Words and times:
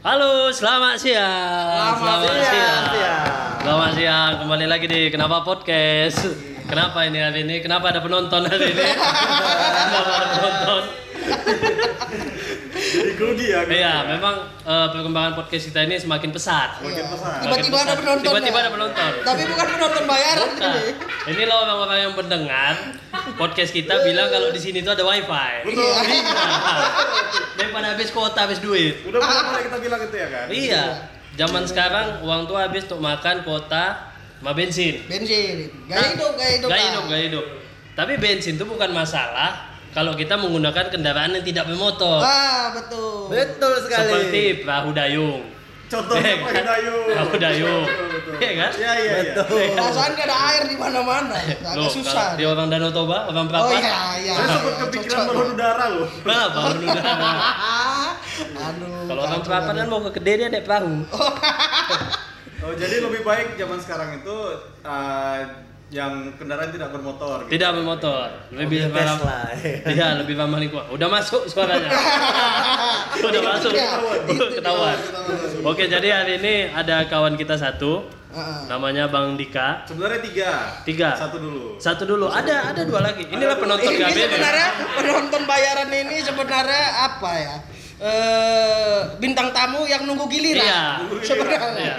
Halo, 0.00 0.48
selamat 0.48 0.96
siang. 0.96 1.92
Selamat 2.00 2.40
siang. 2.48 2.84
Selamat 3.60 3.90
siang. 3.92 4.32
Kembali 4.40 4.64
lagi 4.64 4.88
di 4.88 5.12
Kenapa 5.12 5.44
Podcast. 5.44 6.24
Kenapa 6.64 7.04
ini 7.04 7.20
hari 7.20 7.44
ini? 7.44 7.60
Kenapa 7.60 7.92
ada 7.92 8.00
penonton 8.00 8.48
hari 8.48 8.72
ini? 8.72 8.80
Kenapa 9.92 10.10
ada 10.16 10.26
penonton? 10.32 10.82
Jadi 12.80 13.12
grogi 13.12 13.52
ya. 13.52 13.60
Iya, 13.68 13.76
ya? 13.76 13.94
memang 14.16 14.34
eh, 14.64 14.86
perkembangan 14.88 15.32
podcast 15.36 15.68
kita 15.68 15.84
ini 15.84 16.00
semakin 16.00 16.32
pesat. 16.32 16.80
Makin 16.80 17.04
pesan. 17.04 17.32
Tiba-tiba 17.44 17.76
ada 17.84 17.94
penonton. 18.00 18.24
Tiba-tiba 18.24 18.56
ada 18.56 18.70
penonton. 18.72 19.10
Tapi 19.20 19.42
bukan 19.52 19.66
penonton 19.68 20.02
bayaran 20.08 20.50
ini. 20.56 20.84
ini 21.28 21.42
loh 21.44 21.58
orang-orang 21.68 21.98
yang 22.08 22.12
mendengar 22.16 22.72
podcast 23.38 23.70
kita 23.74 24.02
bilang 24.04 24.28
kalau 24.28 24.48
di 24.52 24.60
sini 24.60 24.80
tuh 24.80 24.92
ada 24.94 25.04
wifi. 25.04 25.52
Betul. 25.66 25.84
Nah, 25.84 26.82
daripada 27.58 27.86
habis 27.94 28.08
kuota, 28.10 28.46
habis 28.46 28.60
duit. 28.60 29.04
Udah 29.06 29.20
kali 29.20 29.68
kita 29.68 29.78
bilang 29.78 30.00
itu 30.02 30.16
ya 30.16 30.28
kan? 30.28 30.46
Iya. 30.50 30.84
Zaman 31.38 31.64
sekarang 31.64 32.06
uang 32.26 32.50
tuh 32.50 32.58
habis 32.58 32.84
untuk 32.90 33.00
makan 33.00 33.46
kuota 33.46 34.12
sama 34.40 34.52
bensin. 34.56 35.04
Bensin. 35.06 35.68
Gaya 35.86 36.16
hidup, 36.16 36.32
gaya 36.36 36.50
hidup. 36.58 36.68
Gaya 36.68 36.84
hidup, 36.90 37.04
gaya 37.06 37.24
hidup. 37.28 37.46
Tapi 37.94 38.12
bensin 38.16 38.54
itu 38.56 38.64
bukan 38.64 38.90
masalah 38.90 39.70
kalau 39.90 40.14
kita 40.14 40.38
menggunakan 40.38 40.88
kendaraan 40.88 41.34
yang 41.34 41.44
tidak 41.44 41.66
bermotor. 41.66 42.22
Ah, 42.22 42.72
betul. 42.72 43.28
Betul 43.28 43.74
sekali. 43.84 44.08
Seperti 44.08 44.42
perahu 44.64 44.90
dayung. 44.94 45.59
Contohnya 45.90 46.32
Pak 46.38 46.50
kan? 46.54 46.64
Dayung. 47.34 47.82
Betul, 47.82 48.06
betul. 48.14 48.34
Iya 48.38 48.52
kan? 48.54 48.70
Iya, 48.78 48.92
iya, 48.94 49.16
iya. 49.26 49.34
Perasaan 49.74 50.10
gak 50.14 50.26
ada 50.30 50.36
air 50.38 50.62
di 50.70 50.76
mana-mana. 50.78 51.34
Agak 51.34 51.90
susah. 51.90 52.38
Dia 52.38 52.46
orang 52.54 52.70
Danau 52.70 52.94
Toba, 52.94 53.26
orang 53.26 53.46
berapa? 53.50 53.66
Oh 53.66 53.74
iya, 53.74 53.98
iya. 54.22 54.34
Saya 54.38 54.46
sempat 54.54 54.70
iya, 54.70 54.82
kepikiran 54.86 55.20
balon 55.26 55.48
udara 55.58 55.86
loh. 55.90 56.08
Nah, 56.22 56.44
bangun 56.54 56.78
udara. 56.86 57.10
Aduh. 58.70 59.02
Kalau 59.10 59.20
orang 59.26 59.42
banget. 59.42 59.74
kan 59.74 59.86
mau 59.90 60.00
ke 60.06 60.10
Kediri 60.14 60.38
dia 60.46 60.48
naik 60.54 60.64
perahu. 60.64 60.94
Oh, 62.60 62.72
jadi 62.76 63.00
lebih 63.00 63.24
baik 63.24 63.56
zaman 63.56 63.78
sekarang 63.80 64.20
itu 64.20 64.36
uh, 64.84 65.40
yang 65.90 66.30
kendaraan 66.38 66.70
tidak 66.70 66.94
bermotor. 66.94 67.44
gitu. 67.46 67.58
Tidak 67.58 67.70
bermotor. 67.74 68.30
Lebih 68.54 68.86
Mobil 68.86 69.02
ramah. 69.02 69.50
Tesla. 69.50 69.90
Iya, 69.90 70.06
lebih 70.22 70.34
ramah 70.38 70.58
lingkungan. 70.62 70.86
Udah 70.94 71.08
masuk 71.10 71.50
suaranya. 71.50 71.90
Udah 73.26 73.42
masuk. 73.42 73.74
Ketahuan. 74.56 74.98
Oke, 75.66 75.90
jadi 75.90 76.08
hari 76.22 76.38
ini 76.38 76.54
ada 76.70 77.10
kawan 77.10 77.34
kita 77.34 77.58
satu, 77.58 78.06
namanya 78.70 79.10
Bang 79.10 79.34
Dika. 79.34 79.82
Sebenarnya 79.82 80.22
tiga. 80.22 80.50
Tiga. 80.86 81.08
Satu 81.18 81.36
dulu. 81.42 81.64
Satu 81.82 82.06
dulu. 82.06 82.30
Ada 82.30 82.70
ada 82.70 82.82
dua 82.86 83.02
lagi. 83.02 83.26
Inilah 83.26 83.58
penonton 83.58 83.90
Ini 83.90 84.14
sebenarnya 84.14 84.68
penonton 84.94 85.42
bayaran 85.42 85.90
ini 85.90 86.16
sebenarnya 86.22 86.84
apa 87.02 87.32
ya? 87.34 87.56
Eh, 88.00 88.98
bintang 89.20 89.52
tamu 89.52 89.84
yang 89.84 90.08
nunggu 90.08 90.24
giliran. 90.26 90.64
Iya. 90.64 90.84
Sebenarnya. 91.20 91.70
Iya. 91.76 91.94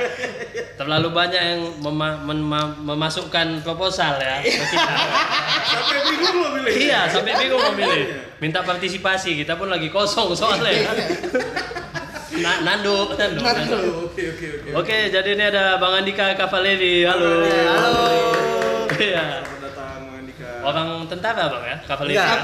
Terlalu 0.73 1.13
banyak 1.13 1.37
yang 1.39 1.61
mema- 1.77 2.17
menma- 2.17 2.73
memasukkan 2.75 3.61
proposal 3.61 4.17
ya 4.17 4.41
ke 4.41 4.49
kita. 4.49 4.93
Sampai 5.63 6.01
bingung 6.03 6.35
loh 6.35 6.49
milih. 6.57 6.73
Iya, 6.73 7.05
sampai 7.05 7.37
bingung 7.37 7.61
memilih. 7.69 8.05
Minta 8.41 8.65
partisipasi, 8.65 9.37
kita 9.37 9.53
pun 9.53 9.69
lagi 9.69 9.87
kosong 9.87 10.33
soalnya. 10.33 10.89
Na 12.33 12.65
Nando, 12.65 13.13
Nando. 13.13 13.39
Nando. 13.39 13.79
Oke, 14.09 14.23
oke, 14.33 14.45
oke. 14.57 14.69
Oke, 14.73 14.97
jadi 15.13 15.29
ini 15.31 15.43
ada 15.45 15.77
Bang 15.77 16.01
Andika 16.01 16.33
Kavaleri. 16.33 17.05
Halo. 17.05 17.45
Halo. 17.45 18.05
Iya. 18.97 19.45
Selamat 19.45 19.59
datang 19.61 19.99
Bang 20.01 20.17
Andika. 20.17 20.49
Orang 20.65 20.87
tentara 21.05 21.43
Bang 21.45 21.61
ya, 21.61 21.77
Kavaleri. 21.85 22.17
Enggak. 22.17 22.37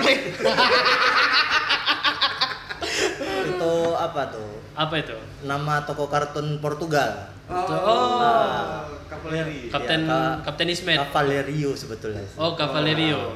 Apa 3.94 4.22
tuh? 4.30 4.50
Apa 4.74 4.96
itu? 4.98 5.16
Nama 5.44 5.84
toko 5.84 6.08
kartun 6.08 6.58
Portugal. 6.58 7.32
Oh. 7.48 8.84
Kavaleri. 9.08 9.72
Kapten 9.72 10.04
Iya, 10.04 10.12
Kak. 10.12 10.52
Kapten 10.52 10.68
Ismet. 10.68 10.98
Cavalerio 11.00 11.72
sebetulnya. 11.74 12.24
sih. 12.24 12.38
Oh, 12.38 12.54
Cavalerio. 12.54 13.34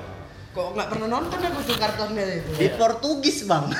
Kok 0.51 0.75
nggak 0.75 0.87
pernah 0.91 1.07
nonton 1.09 1.39
aku 1.39 1.59
tuh 1.63 1.77
kartonnya 1.79 2.23
itu? 2.27 2.51
Di 2.59 2.67
Portugis, 2.75 3.47
Bang. 3.47 3.71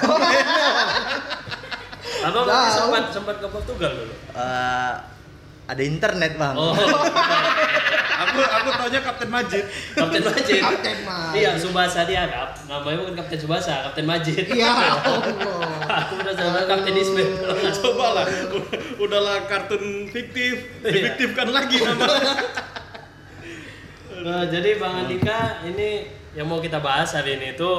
Abang 2.22 2.46
Jauh. 2.46 2.70
sempat 2.70 3.04
sempat 3.12 3.36
ke 3.42 3.48
Portugal 3.50 3.92
dulu. 3.92 4.14
Eh, 4.14 4.94
ada 5.68 5.84
internet, 5.84 6.38
Bang. 6.38 6.56
Oh, 6.56 6.72
Aku 8.22 8.38
aku 8.40 8.70
taunya 8.72 9.00
Kapten 9.00 9.28
Majid. 9.28 9.64
Kapten 9.92 10.22
Majid. 10.22 10.60
Kapten 10.60 10.98
Majid. 11.02 11.36
Iya, 11.36 11.52
Subasa 11.56 12.04
di 12.04 12.14
Arab. 12.14 12.54
Namanya 12.66 12.98
bukan 13.02 13.16
Kapten 13.16 13.40
Subasa, 13.40 13.74
Kapten 13.86 14.06
Majid. 14.06 14.46
Ya 14.48 14.70
Allah. 14.76 15.00
Aku 16.06 16.14
udah 16.18 16.34
sama 16.34 16.60
Kapten 16.64 16.94
Ismet. 16.94 17.30
Coba 17.78 18.08
lah, 18.14 18.26
udahlah 18.98 19.46
kartun 19.46 20.06
fiktif, 20.08 20.70
Iya. 20.80 20.92
difiktifkan 20.92 21.48
lagi 21.50 21.78
namanya. 21.80 22.34
Nah, 24.22 24.46
jadi 24.46 24.78
Bang 24.78 25.02
Andika 25.02 25.66
ini 25.66 26.06
yang 26.32 26.46
mau 26.46 26.62
kita 26.62 26.78
bahas 26.78 27.10
hari 27.10 27.42
ini 27.42 27.58
itu 27.58 27.72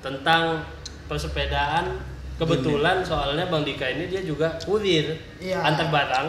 tentang 0.00 0.64
persepedaan. 1.04 2.00
Kebetulan 2.36 3.00
soalnya 3.00 3.48
Bang 3.48 3.60
Dika 3.60 3.84
ini 3.86 4.08
dia 4.08 4.20
juga 4.20 4.56
kurir 4.60 5.16
Iya. 5.36 5.60
antar 5.60 5.88
barang 5.88 6.26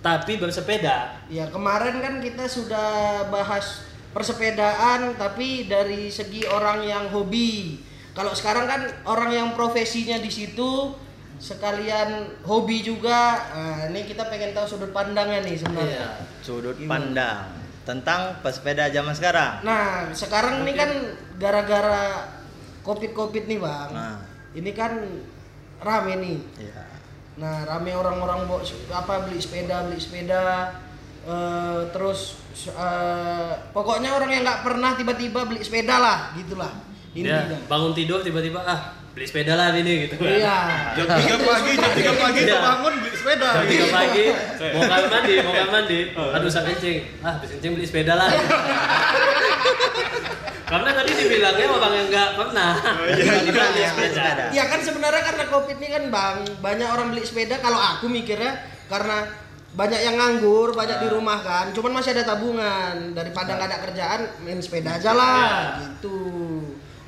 tapi 0.00 0.40
bersepeda. 0.40 1.20
Ya 1.28 1.48
kemarin 1.52 2.00
kan 2.00 2.14
kita 2.24 2.48
sudah 2.48 3.24
bahas 3.28 3.84
persepedaan 4.10 5.14
tapi 5.16 5.68
dari 5.68 6.08
segi 6.08 6.44
orang 6.48 6.84
yang 6.84 7.04
hobi. 7.12 7.80
Kalau 8.16 8.34
sekarang 8.34 8.66
kan 8.66 8.82
orang 9.06 9.30
yang 9.30 9.48
profesinya 9.54 10.18
di 10.18 10.28
situ 10.32 10.92
sekalian 11.40 12.42
hobi 12.44 12.84
juga. 12.84 13.40
Nah, 13.54 13.88
ini 13.88 14.04
kita 14.04 14.28
pengen 14.28 14.52
tahu 14.52 14.66
sudut 14.76 14.92
pandangnya 14.92 15.40
nih 15.46 15.56
sebenarnya. 15.56 16.20
Sudut 16.44 16.76
pandang 16.84 17.56
tentang 17.88 18.38
pesepeda 18.44 18.92
zaman 18.92 19.16
sekarang. 19.16 19.64
Nah, 19.64 20.12
sekarang 20.12 20.68
ini 20.68 20.72
kan 20.76 20.90
gara-gara 21.40 22.28
covid-covid 22.84 23.48
nih, 23.48 23.58
Bang. 23.58 23.90
Nah. 23.94 24.16
Ini 24.52 24.70
kan 24.76 24.92
rame 25.80 26.14
nih. 26.20 26.38
Iya. 26.60 26.89
Nah, 27.40 27.64
rame 27.64 27.96
orang-orang 27.96 28.44
apa 28.92 29.14
beli 29.24 29.40
sepeda, 29.40 29.88
beli 29.88 29.96
sepeda 29.96 30.76
eh, 31.24 31.80
terus 31.88 32.36
eh, 32.68 33.52
pokoknya 33.72 34.12
orang 34.12 34.28
yang 34.28 34.42
nggak 34.44 34.60
pernah 34.60 34.92
tiba-tiba 34.92 35.48
beli 35.48 35.64
sepeda 35.64 35.96
lah, 35.96 36.36
gitulah. 36.36 36.68
Dia 37.10 37.48
Intinya. 37.48 37.58
bangun 37.66 37.96
tidur 37.96 38.20
tiba-tiba 38.20 38.60
ah 38.62 38.92
beli 39.16 39.24
sepeda 39.24 39.56
lah 39.56 39.72
ini 39.72 40.04
gitu 40.04 40.20
kan. 40.20 40.28
Iya. 40.30 40.58
Jam 40.94 41.06
3 41.08 41.40
pagi, 41.40 41.72
jam 41.74 41.92
3 41.96 42.12
pagi 42.20 42.40
Iya. 42.44 42.58
bangun 42.60 42.92
beli 43.00 43.16
sepeda. 43.16 43.48
Jam 43.56 43.64
tiga 43.64 43.86
gitu. 43.88 43.96
pagi 43.96 44.24
mau 44.60 44.82
kamar 44.84 45.08
mandi, 45.08 45.34
mau 45.40 45.52
kamar 45.56 45.70
mandi. 45.72 45.98
Aduh 46.12 46.50
sak 46.52 46.62
kencing. 46.68 46.98
Ah, 47.24 47.40
habis 47.40 47.56
kencing 47.56 47.72
beli 47.72 47.86
sepeda 47.88 48.20
lah. 48.20 48.28
Karena 50.70 50.90
tadi 50.94 51.10
dibilangnya 51.18 51.66
orang 51.66 51.92
yang 51.98 52.06
nggak 52.14 52.30
pernah. 52.38 52.72
iya, 53.10 53.32
Nggak 53.42 53.68
iya, 53.74 53.90
beli 53.90 54.06
sepeda. 54.06 54.14
sepeda. 54.14 54.44
Ya 54.54 54.64
kan 54.70 54.80
sebenarnya 54.86 55.22
karena 55.26 55.44
covid 55.50 55.76
ini 55.82 55.88
kan 55.90 56.04
bang 56.14 56.36
banyak 56.62 56.88
orang 56.88 57.06
beli 57.10 57.26
sepeda. 57.26 57.58
Kalau 57.58 57.74
aku 57.74 58.06
mikirnya 58.06 58.54
karena 58.86 59.26
banyak 59.74 60.00
yang 60.02 60.14
nganggur, 60.14 60.74
banyak 60.78 60.98
di 61.02 61.08
rumah 61.10 61.42
kan. 61.42 61.74
Cuman 61.74 61.98
masih 61.98 62.14
ada 62.14 62.22
tabungan 62.22 63.14
daripada 63.18 63.58
nggak 63.58 63.68
ada 63.70 63.78
kerjaan, 63.82 64.20
main 64.46 64.62
sepeda 64.62 64.94
aja 64.94 65.10
lah. 65.10 65.82
Gitu. 65.82 66.18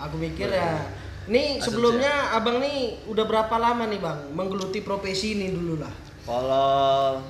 Aku 0.02 0.18
mikir 0.18 0.50
ya. 0.50 0.82
Nih 1.30 1.62
sebelumnya 1.62 2.34
abang 2.34 2.58
nih 2.58 3.06
udah 3.06 3.24
berapa 3.30 3.54
lama 3.54 3.86
nih 3.86 4.02
bang 4.02 4.18
menggeluti 4.34 4.82
profesi 4.82 5.38
ini 5.38 5.54
dulu 5.54 5.78
lah. 5.78 5.94
Kalau 6.26 7.22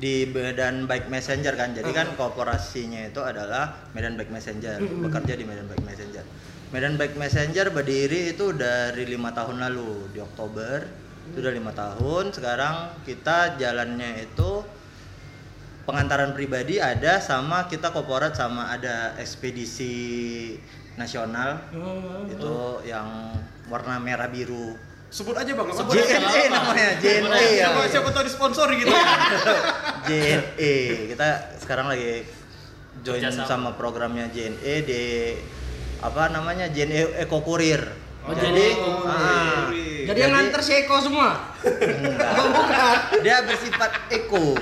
di 0.00 0.24
Medan 0.32 0.88
Bike 0.88 1.12
Messenger 1.12 1.52
kan, 1.60 1.76
jadi 1.76 1.92
kan 1.92 2.16
korporasinya 2.16 3.04
itu 3.04 3.20
adalah 3.20 3.92
Medan 3.92 4.16
Bike 4.16 4.32
Messenger, 4.32 4.80
bekerja 4.80 5.36
di 5.36 5.44
Medan 5.44 5.68
Bike 5.68 5.84
Messenger. 5.84 6.24
Medan 6.72 6.96
Bike 6.96 7.20
Messenger 7.20 7.68
berdiri 7.68 8.32
itu 8.32 8.56
dari 8.56 9.04
lima 9.04 9.36
tahun 9.36 9.60
lalu 9.60 10.16
di 10.16 10.24
Oktober, 10.24 10.88
itu 11.28 11.36
udah 11.44 11.52
lima 11.52 11.72
tahun. 11.76 12.32
Sekarang 12.32 12.96
kita 13.04 13.60
jalannya 13.60 14.24
itu 14.24 14.64
pengantaran 15.84 16.32
pribadi 16.32 16.80
ada 16.80 17.20
sama 17.20 17.68
kita 17.68 17.92
korporat 17.92 18.32
sama 18.32 18.72
ada 18.72 19.12
ekspedisi 19.20 20.56
nasional. 20.96 21.60
Itu 22.30 22.80
yang 22.88 23.36
warna 23.68 24.00
merah 24.00 24.32
biru 24.32 24.74
Sebut 25.10 25.34
aja 25.34 25.50
bang, 25.50 25.66
apa 25.66 25.90
JNE 25.90 26.42
namanya 26.48 26.88
JNE 26.96 27.26
ya 27.52 27.66
Siapa, 27.66 27.80
siapa 27.90 28.08
tahu 28.10 28.24
disponsori 28.24 28.74
gitu. 28.78 28.94
JNE 30.06 30.74
kita 31.08 31.28
sekarang 31.58 31.86
lagi 31.88 32.22
join 33.00 33.18
Kerjasama. 33.18 33.44
sama 33.44 33.70
programnya 33.72 34.28
JNE 34.28 34.74
di 34.80 35.02
apa 35.98 36.30
namanya 36.30 36.66
JNE 36.66 37.18
Eco 37.18 37.40
Courier 37.40 37.82
Oh, 38.20 38.30
jadi 38.30 38.66
Courier. 38.70 39.08
ah, 39.08 39.66
Jadi, 39.66 40.06
Jadi- 40.06 40.20
yang 40.20 40.32
nganter 40.32 40.60
si 40.60 40.72
Eko 40.76 40.96
semua. 41.00 41.56
enggak. 41.58 42.30
Oh, 42.36 42.48
bukan. 42.52 42.96
dia 43.18 43.36
bersifat 43.42 43.90
eco 44.08 44.54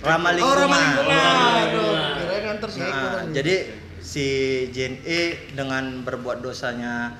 ramah 0.00 0.30
Oh, 0.30 0.36
lingkungan 0.36 0.58
ramah 0.62 0.78
lingkungan. 0.78 1.10
ramah 1.10 1.50
lingkungan. 1.58 2.10
kirain 2.16 2.42
nganter 2.44 2.68
si 2.68 2.80
Eko 2.80 3.06
Nah, 3.08 3.22
jadi 3.32 3.54
si 3.98 4.26
JNE 4.70 5.20
dengan 5.54 5.84
berbuat 6.00 6.38
dosanya 6.38 7.16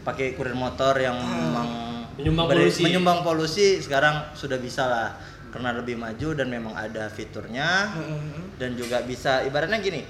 pakai 0.00 0.32
kurir 0.32 0.54
motor 0.54 0.94
yang 0.96 1.18
memang 1.18 1.68
Menyumbang 2.16 2.46
beri- 2.46 2.66
polusi. 2.66 2.82
menyumbang 2.82 3.18
polusi 3.20 3.66
sekarang 3.78 4.32
sudah 4.32 4.56
bisa 4.56 4.82
lah 4.82 5.08
karena 5.48 5.72
lebih 5.72 5.96
maju 5.96 6.28
dan 6.32 6.46
memang 6.46 6.72
ada 6.72 7.08
fiturnya 7.08 7.92
dan 8.54 8.72
juga 8.72 9.00
bisa 9.02 9.40
ibaratnya 9.42 9.76
gini 9.78 10.04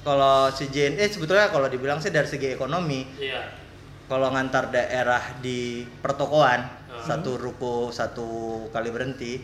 kalau 0.00 0.50
si 0.50 0.66
JNE 0.66 1.02
sebetulnya 1.08 1.48
kalau 1.48 1.66
dibilang 1.66 1.98
sih 1.98 2.08
dari 2.08 2.26
segi 2.26 2.48
ekonomi 2.48 3.06
Iya. 3.16 3.42
kalau 4.06 4.30
ngantar 4.30 4.68
daerah 4.68 5.38
di 5.38 5.82
pertokoan 5.96 6.60
Hmm. 6.88 7.04
satu 7.04 7.36
ruko 7.36 7.74
satu 7.88 8.26
kali 8.68 8.88
berhenti 8.88 9.38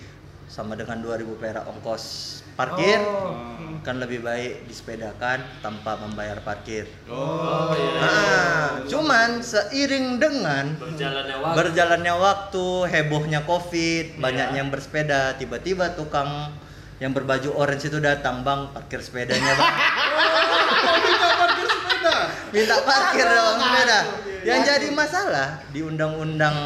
sama 0.44 0.74
dengan 0.74 0.98
2000 0.98 1.34
perak 1.34 1.66
ongkos 1.66 2.42
parkir 2.54 2.98
Oh. 2.98 3.36
kan 3.80 4.00
lebih 4.00 4.20
baik 4.20 4.64
disepedakan 4.64 5.44
tanpa 5.60 6.00
membayar 6.00 6.40
parkir. 6.40 6.88
Oh, 7.04 7.68
iya. 7.70 8.00
Ah, 8.00 8.68
cuman 8.82 9.38
seiring 9.38 10.16
dengan 10.16 10.72
Berjalannya 10.74 11.36
waktu. 11.36 11.54
berjalannya 11.54 12.14
waktu, 12.16 12.66
hebohnya 12.88 13.40
Covid, 13.44 14.16
Iya. 14.16 14.20
banyak 14.20 14.48
yang 14.56 14.68
bersepeda, 14.68 15.36
tiba-tiba 15.36 15.92
tukang 15.92 16.48
yang 16.96 17.12
berbaju 17.12 17.52
orange 17.54 17.86
itu 17.86 18.00
datang, 18.00 18.40
"Bang, 18.40 18.72
parkir 18.72 19.04
sepedanya, 19.04 19.52
Bang." 19.52 19.68
Minta 21.04 21.28
parkir 21.36 21.66
sepeda. 21.68 22.16
Minta 22.50 22.76
parkir 22.80 23.26
dong 23.26 23.56
sepeda. 23.58 23.98
Yang 24.44 24.60
Ya. 24.60 24.66
jadi 24.70 24.88
masalah 24.92 25.48
di 25.68 25.80
undang-undang 25.80 26.56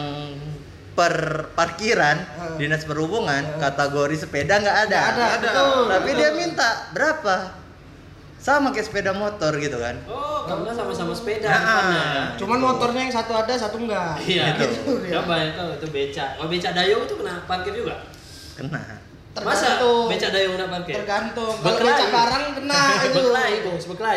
per 0.98 1.14
parkiran 1.54 2.18
dinas 2.58 2.82
perhubungan 2.82 3.38
kategori 3.62 4.18
sepeda 4.18 4.58
nggak 4.58 4.78
ada. 4.90 4.98
Nggak 4.98 5.14
ada, 5.14 5.26
Ada. 5.30 5.38
betul. 5.46 5.82
Tapi 5.94 6.10
dia 6.18 6.30
minta 6.34 6.68
berapa? 6.90 7.36
Sama 8.38 8.70
kayak 8.70 8.86
sepeda 8.90 9.14
motor 9.14 9.54
gitu 9.58 9.78
kan. 9.78 9.94
Oh, 10.10 10.46
karena 10.46 10.70
sama-sama 10.74 11.10
sepeda 11.14 11.46
Nah, 11.46 11.58
ya. 11.58 12.06
Cuman 12.38 12.58
motornya 12.58 13.06
yang 13.06 13.14
satu 13.14 13.30
ada, 13.34 13.50
satu 13.54 13.78
enggak. 13.78 14.18
Iya. 14.22 14.58
Gitu. 14.58 14.94
Coba 15.10 15.34
ya 15.38 15.48
tuh 15.54 15.68
itu 15.78 15.86
beca. 15.90 16.24
Kalau 16.34 16.48
beca 16.50 16.68
dayung 16.74 17.02
itu 17.06 17.14
kena 17.14 17.34
parkir 17.46 17.74
juga. 17.74 17.94
Kena. 18.58 18.82
Masa 19.38 19.78
Tergantung. 19.78 20.06
beca 20.10 20.28
dayung 20.34 20.52
kena 20.58 20.66
parkir? 20.70 20.94
Tergantung. 20.98 21.54
Kalau 21.62 21.78
becak 21.78 22.10
barang 22.10 22.44
kena 22.58 22.82
itu. 23.06 23.18
Berkelahi, 23.22 23.54
Bos. 23.62 23.84
Enggak, 23.86 24.14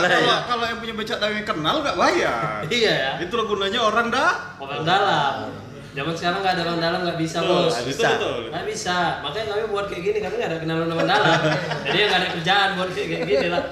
Betul, 0.00 0.08
kalau 0.16 0.36
kalau 0.48 0.64
yang 0.64 0.78
punya 0.80 0.94
becak 0.96 1.18
dayung 1.20 1.36
yang 1.40 1.48
kenal 1.48 1.74
nggak 1.80 1.96
bayar. 1.96 2.60
Iya 2.72 2.92
ya. 2.92 3.10
Itulah 3.20 3.44
gunanya 3.44 3.80
orang 3.84 4.06
dah. 4.08 4.32
Orang 4.56 4.80
dalam. 4.84 5.61
Zaman 5.92 6.14
sekarang 6.16 6.40
nggak 6.40 6.54
ada 6.56 6.62
orang 6.64 6.80
dalam 6.80 7.00
nggak 7.04 7.18
bisa 7.20 7.38
Betul, 7.44 7.52
bos. 7.52 7.72
Nggak 7.72 7.86
bisa. 7.92 8.08
betul. 8.16 8.38
Nggak 8.48 8.66
bisa. 8.66 8.96
Makanya 9.20 9.46
kami 9.46 9.62
buat 9.68 9.86
kayak 9.92 10.02
gini 10.02 10.18
kami 10.24 10.34
nggak 10.40 10.50
ada 10.50 10.58
kenalan 10.64 10.88
orang 10.88 11.08
dalam. 11.08 11.40
Jadi 11.84 11.98
nggak 12.00 12.18
ada 12.18 12.28
kerjaan 12.32 12.68
buat 12.74 12.90
kayak 12.90 13.08
kayak 13.08 13.24
gini 13.28 13.48
lah. 13.52 13.64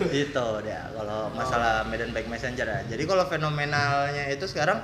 itu 0.00 0.48
dia 0.64 0.88
kalau 0.96 1.28
masalah 1.36 1.84
Medan 1.84 2.16
Bike 2.16 2.32
Messenger 2.32 2.64
ya. 2.64 2.80
Jadi 2.88 3.02
kalau 3.04 3.28
fenomenalnya 3.28 4.32
itu 4.32 4.48
sekarang 4.48 4.80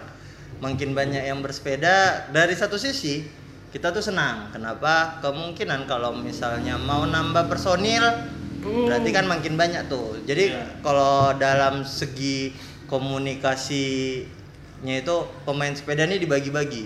makin 0.61 0.93
banyak 0.93 1.25
yang 1.25 1.41
bersepeda 1.41 2.29
dari 2.29 2.53
satu 2.53 2.77
sisi 2.77 3.25
kita 3.73 3.93
tuh 3.93 4.05
senang. 4.05 4.53
Kenapa? 4.53 5.17
Kemungkinan 5.25 5.89
kalau 5.89 6.13
misalnya 6.13 6.77
mau 6.77 7.09
nambah 7.09 7.49
personil 7.49 8.05
berarti 8.61 9.09
kan 9.09 9.25
makin 9.25 9.57
banyak 9.57 9.89
tuh. 9.89 10.21
Jadi 10.29 10.53
Iya. 10.53 10.85
kalau 10.85 11.33
dalam 11.33 11.81
segi 11.81 12.53
komunikasinya 14.77 14.95
itu 15.01 15.17
pemain 15.45 15.73
sepeda 15.73 16.05
ini 16.05 16.17
dibagi-bagi. 16.21 16.85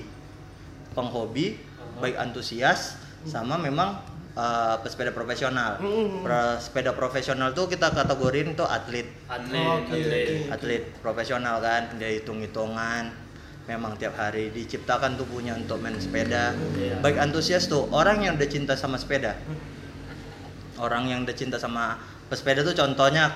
Penghobi, 0.95 1.59
baik 2.03 2.19
antusias 2.19 2.99
sama 3.23 3.55
memang 3.57 4.01
uh, 4.35 4.77
pesepeda 4.83 5.13
profesional. 5.13 5.79
Mm. 5.79 6.25
Pesepeda 6.27 6.93
profesional 6.95 7.55
tuh 7.55 7.67
kita 7.69 7.91
kategorin 7.91 8.55
tuh 8.57 8.67
atlet 8.67 9.07
Atlet, 9.29 9.67
Oke, 9.87 9.95
atlet. 9.95 10.27
oke. 10.27 10.37
atlet 10.51 10.83
profesional 11.03 11.57
kan 11.61 11.95
dia 11.99 12.11
hitung-hitungan 12.11 13.11
memang 13.69 13.95
tiap 13.95 14.19
hari 14.19 14.51
diciptakan 14.51 15.15
tuh 15.15 15.31
punya 15.31 15.55
untuk 15.55 15.79
main 15.79 15.95
sepeda 15.95 16.59
Iya. 16.75 16.99
baik 16.99 17.23
antusias 17.23 17.71
tuh 17.71 17.87
orang 17.95 18.19
yang 18.19 18.35
udah 18.35 18.51
cinta 18.51 18.75
sama 18.75 18.99
sepeda 18.99 19.39
orang 20.81 21.07
yang 21.07 21.23
udah 21.23 21.37
cinta 21.39 21.55
sama 21.55 21.95
pesepeda 22.27 22.67
tuh 22.67 22.75
contohnya 22.75 23.31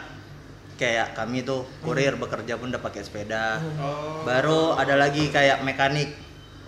kayak 0.74 1.14
kami 1.14 1.46
tuh 1.46 1.66
kurir 1.82 2.18
bekerja 2.18 2.58
pun 2.58 2.70
udah 2.70 2.82
pakai 2.82 3.02
sepeda. 3.04 3.62
Oh. 3.78 4.22
baru 4.26 4.74
ada 4.78 4.94
lagi 4.98 5.30
kayak 5.30 5.62
mekanik. 5.66 6.14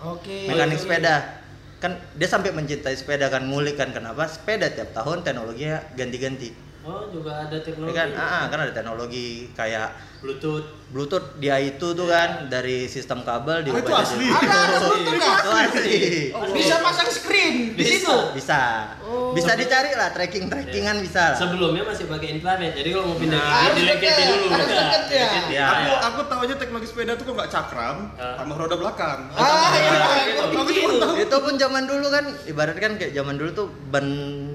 Oke. 0.03 0.47
mekanik 0.47 0.77
sepeda. 0.77 1.43
Kan 1.77 1.97
dia 2.17 2.25
sampai 2.25 2.53
mencintai 2.53 2.97
sepeda 2.97 3.29
kan 3.29 3.45
ngulik 3.45 3.77
kan 3.77 3.93
kenapa? 3.93 4.25
Sepeda 4.25 4.69
tiap 4.69 4.93
tahun 4.97 5.21
teknologinya 5.21 5.81
ganti-ganti 5.93 6.66
Oh 6.87 7.03
juga 7.11 7.43
ada 7.43 7.51
Ya 7.51 7.59
teknologi. 7.59 7.91
kan 7.93 8.07
ah, 8.15 8.23
ah, 8.23 8.43
kan 8.47 8.59
ada 8.61 8.71
teknologi 8.71 9.27
kayak 9.51 9.91
Bluetooth. 10.17 10.63
Bluetooth 10.87 11.35
dia 11.35 11.59
itu 11.59 11.83
tuh 11.91 12.07
kan 12.07 12.47
dari 12.47 12.87
sistem 12.87 13.21
kabel 13.21 13.59
Ah, 13.59 13.61
diubah 13.61 13.77
itu 13.77 13.91
jadi- 13.91 14.01
asli. 14.01 14.27
Ada, 14.31 14.55
ada 14.55 14.77
Bluetooth? 14.79 15.19
Itu 15.19 15.51
asli. 15.51 15.99
Oh, 16.31 16.43
bisa 16.49 16.75
pasang 16.79 17.09
screen 17.09 17.75
di 17.75 17.83
situ. 17.83 18.15
Bisa. 18.31 18.87
Oh. 19.03 19.35
Bisa 19.35 19.51
dicari 19.53 19.91
lah 19.93 20.09
tracking 20.09 20.47
trackingan 20.47 20.97
bisa 20.97 21.35
lah. 21.35 21.37
Sebelumnya 21.37 21.83
masih 21.83 22.07
pakai 22.07 22.27
infrared. 22.33 22.71
Jadi 22.71 22.89
kalau 22.89 23.05
mau 23.05 23.17
pindah 23.17 23.35
Nah, 23.35 23.43
gigi 23.43 23.59
harus 23.59 23.75
dileketin 23.77 24.07
deket, 24.15 24.27
dulu. 24.31 24.47
harus 24.47 24.65
Nah, 24.65 24.79
deket 24.79 25.03
ya. 25.11 25.27
Ya. 25.51 25.67
Aku 25.67 25.91
aku 26.07 26.19
tahu 26.25 26.39
aja 26.41 26.55
teknologi 26.55 26.87
sepeda 26.87 27.13
tuh 27.13 27.23
kok 27.25 27.35
nggak 27.35 27.51
cakram, 27.51 27.97
Ah. 28.15 28.35
tambah 28.37 28.55
roda 28.57 28.75
belakang. 28.75 29.19
Ah, 29.29 29.43
iya, 29.75 29.91
Nah, 29.91 30.11
iya, 30.15 30.61
gitu. 30.63 30.95
iya. 31.03 31.19
Itu 31.19 31.35
pun 31.37 31.53
zaman 31.53 31.83
dulu 31.83 32.07
kan 32.07 32.25
ibarat 32.45 32.73
kan 32.75 32.95
kayak 32.95 33.11
zaman 33.11 33.35
dulu 33.35 33.51
tuh 33.51 33.67
ban 33.85 34.07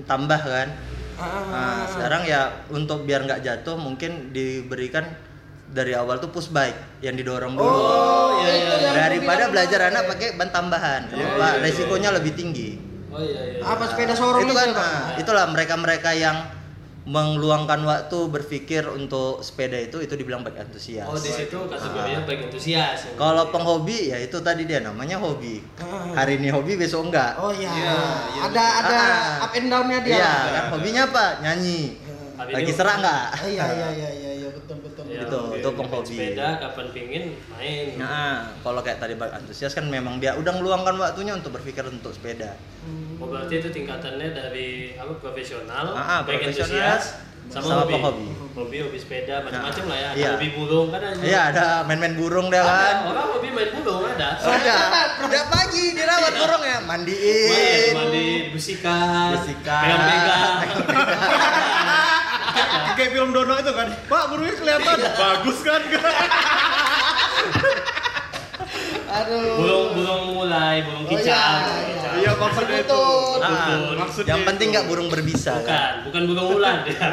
tambah 0.02 0.40
kan. 0.40 0.70
Ah, 1.22 1.44
Nah, 1.52 1.82
sekarang 1.86 2.22
ya 2.26 2.40
untuk 2.68 3.06
biar 3.06 3.22
nggak 3.22 3.40
jatuh 3.40 3.78
mungkin 3.78 4.34
diberikan 4.34 5.06
dari 5.72 5.96
awal 5.96 6.20
tuh 6.20 6.28
push 6.28 6.52
bike 6.52 7.00
yang 7.00 7.16
didorong 7.16 7.56
dulu. 7.56 7.64
Oh, 7.64 8.44
iya, 8.44 8.52
iya. 8.76 8.90
Daripada 8.92 9.48
bilang 9.48 9.52
belajar 9.56 9.80
anak 9.88 10.02
pakai 10.10 10.28
ban 10.36 10.50
tambahan. 10.52 11.02
Iya, 11.08 11.16
Kenapa? 11.16 11.36
iya, 11.38 11.48
iya. 11.56 11.62
Resikonya 11.64 12.10
lebih 12.12 12.32
tinggi. 12.36 12.70
Oh 13.12 13.20
iya 13.20 13.40
iya. 13.56 13.60
Apa 13.64 13.84
sepeda 13.88 14.12
sorong 14.16 14.44
itu 14.44 14.52
kan 14.56 14.68
ya, 14.68 14.76
Pak? 14.76 14.84
nah, 14.84 15.04
itulah 15.20 15.44
mereka-mereka 15.48 16.10
yang 16.16 16.36
meluangkan 17.02 17.82
waktu 17.82 18.18
berpikir 18.30 18.86
untuk 18.86 19.42
sepeda 19.42 19.74
itu 19.74 19.98
itu 19.98 20.14
dibilang 20.14 20.46
baik 20.46 20.62
antusias. 20.62 21.10
Oh 21.10 21.18
di 21.18 21.34
situ 21.34 21.58
kategorinya 21.66 22.22
baik 22.22 22.46
antusias. 22.46 23.10
Kalau 23.18 23.50
penghobi 23.50 24.14
ya 24.14 24.22
itu 24.22 24.38
tadi 24.38 24.62
dia 24.70 24.78
namanya 24.78 25.18
hobi. 25.18 25.58
Ah. 25.82 26.22
Hari 26.22 26.38
ini 26.38 26.54
hobi 26.54 26.78
besok 26.78 27.10
enggak. 27.10 27.34
Oh 27.42 27.50
iya. 27.50 27.70
Iya, 27.74 27.96
iya, 28.38 28.40
ada 28.46 28.64
ada 28.86 28.98
Ah. 29.02 29.44
up 29.50 29.52
and 29.58 29.66
down-nya 29.66 29.98
dia. 30.06 30.14
Iya, 30.14 30.32
kan 30.46 30.64
hobinya 30.78 31.02
apa? 31.10 31.26
Nyanyi. 31.42 31.80
Hari 32.38 32.50
Lagi 32.54 32.70
serak 32.70 32.96
enggak? 33.02 33.24
Ah, 33.34 33.42
iya 33.50 33.64
iya 33.66 33.88
iya 33.90 34.10
iya 34.14 34.30
betul 34.74 35.04
betul. 35.04 35.04
Ya, 35.06 35.22
Itu, 35.22 35.38
oke. 35.42 35.56
itu 35.56 35.68
penghobi. 35.74 36.14
Sepeda 36.14 36.48
kapan 36.58 36.86
pingin 36.90 37.24
main. 37.48 37.86
Nah, 37.96 38.34
kalau 38.60 38.80
kayak 38.80 38.98
tadi 38.98 39.14
baik 39.14 39.32
antusias 39.34 39.72
kan 39.72 39.84
memang 39.86 40.16
dia 40.16 40.32
udah 40.34 40.52
ngeluangkan 40.52 40.94
waktunya 40.96 41.32
untuk 41.32 41.52
berpikir 41.52 41.84
untuk 41.84 42.10
sepeda. 42.10 42.56
Hmm. 42.80 43.16
Oh, 43.16 43.26
berarti 43.26 43.58
itu 43.58 43.68
tingkatannya 43.68 44.28
dari 44.30 44.68
apa 44.94 45.12
profesional, 45.14 45.92
Ah, 45.92 46.00
ah, 46.00 46.20
profesional, 46.22 46.64
antusias, 46.64 47.04
sama, 47.48 47.64
sama 47.64 47.80
hobi. 47.82 47.92
penghobi. 47.92 48.26
Hobi, 48.52 48.76
hobi 48.80 48.98
sepeda, 48.98 49.40
macam-macam 49.40 49.84
lah 49.86 49.96
ya. 49.96 50.08
Ada 50.08 50.18
iya. 50.18 50.28
Hobi 50.32 50.48
burung 50.52 50.86
kan 50.88 51.00
ada. 51.02 51.20
Iya, 51.20 51.40
ada 51.50 51.64
main-main 51.82 52.14
burung 52.14 52.46
dia 52.48 52.60
Ada, 52.60 52.68
kan. 52.68 52.96
orang 53.08 53.26
hobi 53.30 53.48
main 53.50 53.70
burung 53.72 54.02
ada. 54.06 54.28
Ada. 54.36 54.76
Udah 55.22 55.44
pagi 55.48 55.84
dirawat 55.92 56.32
burung 56.34 56.62
ya, 56.62 56.78
Mandi, 56.82 57.14
mandiin. 57.14 57.92
mandi, 57.94 58.26
bersihkan, 58.50 59.28
Bersihkan. 59.34 59.82
pegang-pegang. 59.82 60.58
Kayak- 63.12 63.20
film 63.20 63.30
Dono 63.30 63.54
itu 63.54 63.72
kan. 63.72 63.88
Pak, 64.08 64.22
burungnya 64.26 64.54
kelihatan. 64.56 64.96
Bagus 65.12 65.58
kan? 65.60 65.80
Aduh. 69.12 69.60
burung 69.60 69.86
burung 69.92 70.22
mulai, 70.32 70.80
burung 70.80 71.04
Oh, 71.04 71.10
kicau. 71.12 71.28
iya, 71.28 71.44
burung 71.60 71.76
iya. 71.76 71.92
kicau. 71.92 72.12
Iya, 72.16 72.32
maksudnya 72.34 72.78
itu. 72.80 73.02
Ah. 73.36 73.76
Maksudnya 73.94 74.32
yang 74.32 74.44
penting 74.48 74.72
nggak 74.72 74.86
burung 74.88 75.08
berbisa 75.12 75.52
kan. 75.60 76.00
Bukan, 76.00 76.24
bukan 76.24 76.32
burung 76.32 76.48
ular 76.56 76.80
dia. 76.82 76.96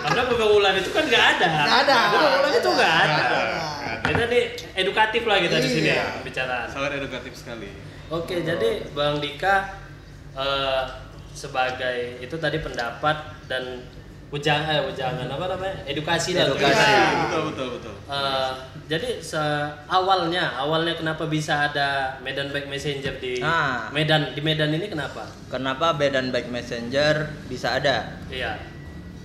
Karena 0.00 0.22
burung 0.24 0.52
ular 0.56 0.72
itu 0.72 0.88
kan 0.88 1.04
nggak 1.04 1.24
ada. 1.36 1.46
Nggak 1.52 1.78
ada. 1.84 1.96
Burung 2.08 2.32
ular 2.34 2.48
itu 2.50 2.70
nggak 2.72 2.94
ada. 2.96 3.12
Nggak 3.12 3.28
ada. 3.28 3.52
Kita 4.06 4.24
nih 4.24 4.42
edukatif 4.74 5.22
lah 5.26 5.36
kita 5.36 5.56
di 5.58 5.68
sini 5.68 5.88
Iya. 5.90 6.00
ya 6.00 6.06
bicara. 6.24 6.58
sangat 6.66 6.90
edukatif 6.96 7.32
sekali. 7.36 7.68
Oke, 8.06 8.40
jadi 8.40 8.68
Bang 8.94 9.20
Dika 9.20 9.76
eh, 10.32 10.82
sebagai 11.36 12.16
itu 12.18 12.32
tadi 12.34 12.56
pendapat 12.58 13.16
dan 13.44 13.84
ujang 14.26 14.64
eh 14.64 14.80
ujangan 14.82 15.28
apa 15.28 15.44
namanya? 15.46 15.76
Edukasi 15.84 16.34
lah. 16.34 16.48
Edukasi. 16.48 16.72
Iya. 16.82 17.04
Betul, 17.22 17.42
betul, 17.52 17.66
betul. 17.78 17.94
Eh, 18.06 18.50
jadi 18.86 19.08
se- 19.20 19.70
awalnya 19.86 20.56
awalnya 20.56 20.96
kenapa 20.96 21.28
bisa 21.28 21.70
ada 21.70 22.18
Medan 22.18 22.50
Bike 22.50 22.66
Messenger 22.66 23.14
di 23.16 23.38
Ah. 23.38 23.86
Medan 23.92 24.32
di 24.32 24.40
Medan 24.40 24.72
ini 24.72 24.88
kenapa? 24.88 25.28
Kenapa 25.46 25.94
Medan 25.94 26.32
Bike 26.32 26.48
Messenger 26.48 27.28
bisa 27.46 27.76
ada? 27.76 28.18
Iya. 28.26 28.58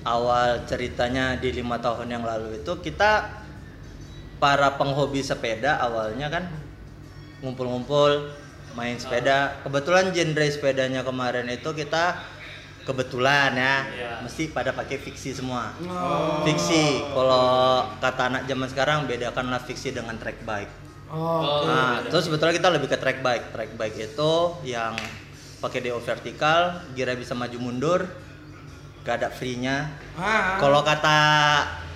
Awal 0.02 0.66
ceritanya 0.66 1.34
di 1.36 1.50
lima 1.52 1.78
tahun 1.78 2.10
yang 2.10 2.22
lalu 2.22 2.60
itu 2.60 2.74
kita 2.82 3.42
para 4.38 4.74
penghobi 4.76 5.22
sepeda 5.22 5.78
awalnya 5.78 6.26
kan 6.28 6.46
ngumpul-ngumpul 7.40 8.30
main 8.74 8.96
sepeda. 8.98 9.60
Kebetulan 9.64 10.12
genre 10.16 10.46
sepedanya 10.48 11.02
kemarin 11.02 11.48
itu 11.50 11.70
kita 11.72 12.18
kebetulan 12.82 13.54
ya 13.54 13.76
Iya. 13.86 14.12
mesti 14.26 14.50
pada 14.50 14.74
pakai 14.74 14.98
fiksi 14.98 15.38
semua. 15.38 15.70
Oh. 15.86 16.42
Fiksi. 16.42 17.06
Kalau 17.14 17.86
kata 18.02 18.22
anak 18.28 18.44
zaman 18.50 18.68
sekarang 18.68 18.98
bedakanlah 19.06 19.62
fiksi 19.62 19.94
dengan 19.94 20.18
track 20.18 20.42
bike. 20.42 20.74
Oh. 21.12 21.68
Nah, 21.68 22.02
beda. 22.02 22.10
terus 22.10 22.26
sebetulnya 22.26 22.56
kita 22.58 22.70
lebih 22.74 22.88
ke 22.90 22.98
track 22.98 23.20
bike. 23.22 23.46
Track 23.54 23.72
bike 23.78 23.98
itu 24.00 24.34
yang 24.66 24.96
pakai 25.62 25.80
DO 25.86 26.02
vertikal, 26.02 26.82
gearnya 26.98 27.18
bisa 27.22 27.38
maju 27.38 27.58
mundur, 27.62 28.02
gak 29.02 29.16
ada 29.18 29.30
free-nya. 29.30 29.90
Ah. 30.14 30.58
Kalau 30.58 30.82
kata 30.82 31.20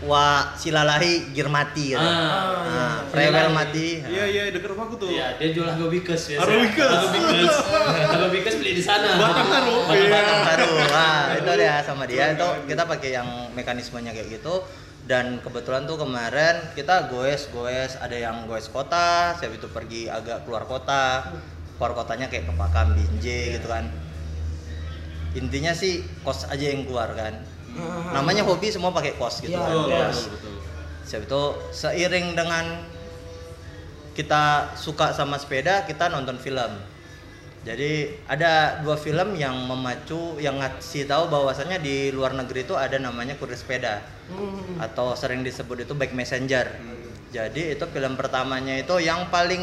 Wa 0.04 0.52
Silalahi 0.54 1.32
gear 1.32 1.48
mati 1.48 1.96
gitu. 1.96 1.98
Ah, 1.98 2.04
Nah, 2.04 2.62
iya. 2.68 2.88
rewel 3.16 3.32
Silalahi. 3.32 3.56
mati. 3.56 3.88
Iya 4.04 4.26
iya 4.28 4.42
dekat 4.52 4.70
rumahku 4.70 5.00
tuh. 5.00 5.08
Iya, 5.08 5.40
dia 5.40 5.50
jual 5.50 5.66
Agobikes 5.66 6.22
biasanya. 6.28 6.44
Agobikes. 6.44 6.84
Agobikes. 6.84 7.56
Agobikes 8.20 8.54
beli 8.60 8.72
di 8.76 8.84
sana. 8.84 9.10
Batang 9.16 9.50
Haru. 9.50 9.76
Batang 9.88 10.42
baru. 10.44 10.70
Wah, 10.92 11.24
itu 11.34 11.52
dia 11.56 11.76
sama 11.82 12.04
dia 12.06 12.36
itu 12.36 12.48
kita 12.68 12.84
pakai 12.86 13.10
yang 13.14 13.28
mekanismenya 13.56 14.12
kayak 14.12 14.36
gitu. 14.36 14.62
Dan 15.06 15.38
kebetulan 15.40 15.86
tuh 15.86 15.96
kemarin 15.96 16.74
kita 16.74 17.08
goes-goes, 17.08 17.94
ada 17.96 18.18
yang 18.18 18.50
goes 18.50 18.68
kota, 18.68 19.32
saya 19.32 19.54
itu 19.54 19.70
pergi 19.70 20.10
agak 20.10 20.44
keluar 20.44 20.66
kota. 20.66 21.30
Keluar 21.78 21.94
kotanya 21.94 22.26
kayak 22.26 22.50
ke 22.50 22.54
Pakam, 22.54 22.94
Binjai 22.94 23.56
gitu 23.56 23.68
kan. 23.68 23.86
Intinya 25.36 25.72
sih 25.72 26.00
kos 26.24 26.48
aja 26.48 26.66
yang 26.66 26.88
keluar 26.88 27.12
kan. 27.12 27.36
Ah. 27.76 28.16
Namanya 28.16 28.48
hobi 28.48 28.72
semua 28.72 28.90
pakai 28.90 29.20
kos 29.20 29.44
gitu 29.44 29.52
Iya, 29.52 29.60
kan. 29.60 29.70
Betul, 29.70 29.88
Iya. 29.92 30.06
betul, 30.08 30.30
betul. 30.32 30.54
Siap 31.06 31.22
itu 31.22 31.42
seiring 31.70 32.28
dengan 32.34 32.66
kita 34.16 34.44
suka 34.74 35.12
sama 35.12 35.36
sepeda, 35.36 35.84
kita 35.84 36.08
nonton 36.08 36.40
film. 36.40 36.72
Jadi 37.66 38.22
ada 38.30 38.80
dua 38.80 38.94
film 38.96 39.34
yang 39.36 39.58
memacu, 39.66 40.38
yang 40.38 40.62
ngasih 40.62 41.10
tahu 41.10 41.28
bahwasannya 41.28 41.82
di 41.82 42.14
luar 42.14 42.32
negeri 42.32 42.62
itu 42.64 42.78
ada 42.78 42.96
namanya 42.96 43.36
kurir 43.36 43.58
sepeda 43.58 44.06
Hmm. 44.30 44.78
atau 44.80 45.14
sering 45.14 45.42
disebut 45.42 45.84
itu 45.84 45.94
bike 45.94 46.14
messenger. 46.14 46.70
Jadi 47.30 47.76
itu 47.76 47.86
film 47.90 48.16
pertamanya 48.16 48.80
itu 48.80 48.96
yang 48.98 49.28
paling 49.28 49.62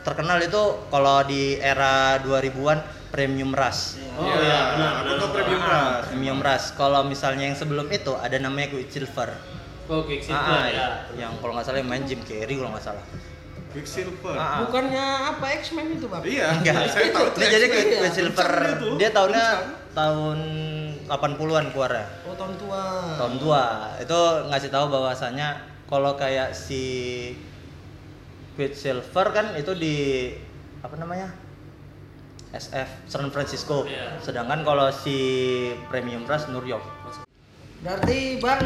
terkenal 0.00 0.38
itu 0.40 0.62
kalau 0.88 1.22
di 1.22 1.56
era 1.56 2.18
2000-an 2.20 2.78
Premium 3.10 3.50
Rush. 3.50 3.98
Oh 4.14 4.22
iya, 4.38 4.78
benar. 4.78 4.92
Aku 4.94 5.02
benar. 5.02 5.18
tuh 5.18 5.28
premium 5.34 5.62
rush. 5.66 6.02
Premium 6.06 6.38
Rush. 6.38 6.66
Kalau 6.78 7.00
misalnya 7.02 7.50
yang 7.50 7.58
sebelum 7.58 7.90
itu 7.90 8.14
ada 8.14 8.38
namanya 8.38 8.70
Quicksilver. 8.70 9.34
Oh, 9.90 10.06
Quicksilver 10.06 10.38
Ah, 10.38 10.70
ya. 10.70 10.86
yang 11.18 11.34
kalau 11.42 11.58
nggak 11.58 11.66
salah 11.66 11.82
yang 11.82 11.90
main 11.90 12.06
Jim 12.06 12.22
Carrey 12.22 12.54
kalau 12.54 12.70
nggak 12.70 12.86
salah. 12.86 13.02
Quicksilver. 13.74 14.38
Ah, 14.38 14.38
ah. 14.38 14.58
Bukannya 14.62 15.06
apa 15.34 15.46
X-Men 15.58 15.98
itu, 15.98 16.06
Bang? 16.06 16.22
Iya, 16.22 16.54
Enggak. 16.54 16.86
saya 16.86 17.10
tahu. 17.10 17.26
Ini 17.34 17.46
jadi. 17.50 17.66
Quicksilver 17.98 18.46
Kencang 18.46 18.78
dia 18.94 18.94
dia 18.94 19.10
tahunnya 19.10 19.46
tahun 19.90 20.38
80-an 21.10 21.66
keluarnya. 21.74 22.06
Oh, 22.22 22.34
tahun 22.38 22.54
tua. 22.62 22.82
Tahun 23.18 23.34
tua. 23.42 23.62
Itu 23.98 24.18
ngasih 24.46 24.70
tahu 24.70 24.86
bahwasannya 24.86 25.48
kalau 25.90 26.14
kayak 26.14 26.54
si 26.54 26.82
Quicksilver 28.54 29.26
kan 29.30 29.46
itu 29.54 29.72
di 29.74 29.96
apa 30.80 30.96
namanya? 30.96 31.30
SF 32.50 33.06
San 33.06 33.30
Francisco. 33.30 33.86
Iya. 33.86 34.18
Sedangkan 34.18 34.66
kalau 34.66 34.90
si 34.90 35.16
Premium 35.86 36.26
Rush 36.26 36.50
New 36.50 36.62
York. 36.62 36.82
Berarti 37.80 38.42
Bang 38.42 38.60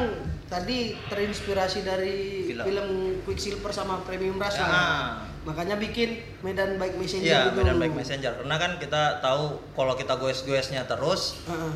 tadi 0.49 0.97
terinspirasi 1.07 1.85
dari 1.85 2.49
Film. 2.49 2.65
film, 2.65 2.89
Quicksilver 3.29 3.71
sama 3.71 4.01
Premium 4.03 4.41
Rush 4.41 4.57
Ya. 4.57 4.65
Bang? 4.65 4.77
Makanya 5.45 5.77
bikin 5.77 6.25
Medan 6.41 6.81
Bike 6.81 6.97
Messenger 6.97 7.29
Iya, 7.29 7.41
itu. 7.53 7.61
Medan 7.61 7.77
Bike 7.77 7.93
Messenger. 7.93 8.33
Karena 8.41 8.57
kan 8.57 8.81
kita 8.81 9.21
tahu 9.21 9.61
kalau 9.77 9.93
kita 9.93 10.17
goes-goesnya 10.17 10.89
terus, 10.89 11.37
Heeh. 11.45 11.73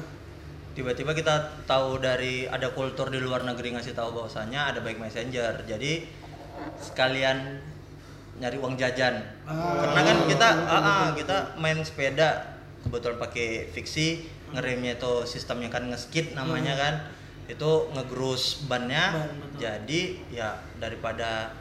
tiba-tiba 0.73 1.13
kita 1.13 1.61
tahu 1.69 2.01
dari 2.01 2.49
ada 2.49 2.73
kultur 2.73 3.13
di 3.13 3.21
luar 3.21 3.45
negeri 3.45 3.77
ngasih 3.77 3.93
tahu 3.93 4.15
bahwasannya 4.15 4.57
ada 4.63 4.79
bike 4.79 5.03
messenger 5.03 5.67
jadi 5.67 6.07
sekalian 6.79 7.59
nyari 8.39 8.57
uang 8.57 8.75
jajan 8.75 9.19
Ah. 9.45 9.83
karena 9.83 10.01
kan 10.03 10.17
kita 10.27 10.49
ah, 10.65 10.81
ah, 10.81 11.09
kita 11.13 11.37
main 11.59 11.79
sepeda 11.83 12.59
kebetulan 12.87 13.19
pakai 13.19 13.69
fiksi 13.69 14.25
ngeremnya 14.55 14.97
itu 14.97 15.13
sistemnya 15.27 15.69
kan 15.69 15.91
ngeskid 15.91 16.33
namanya 16.33 16.75
kan 16.79 16.95
itu 17.49 17.71
ngegrus 17.97 18.69
bannya 18.69 19.05
Ban, 19.13 19.29
jadi 19.57 20.03
ya 20.29 20.61
daripada 20.77 21.53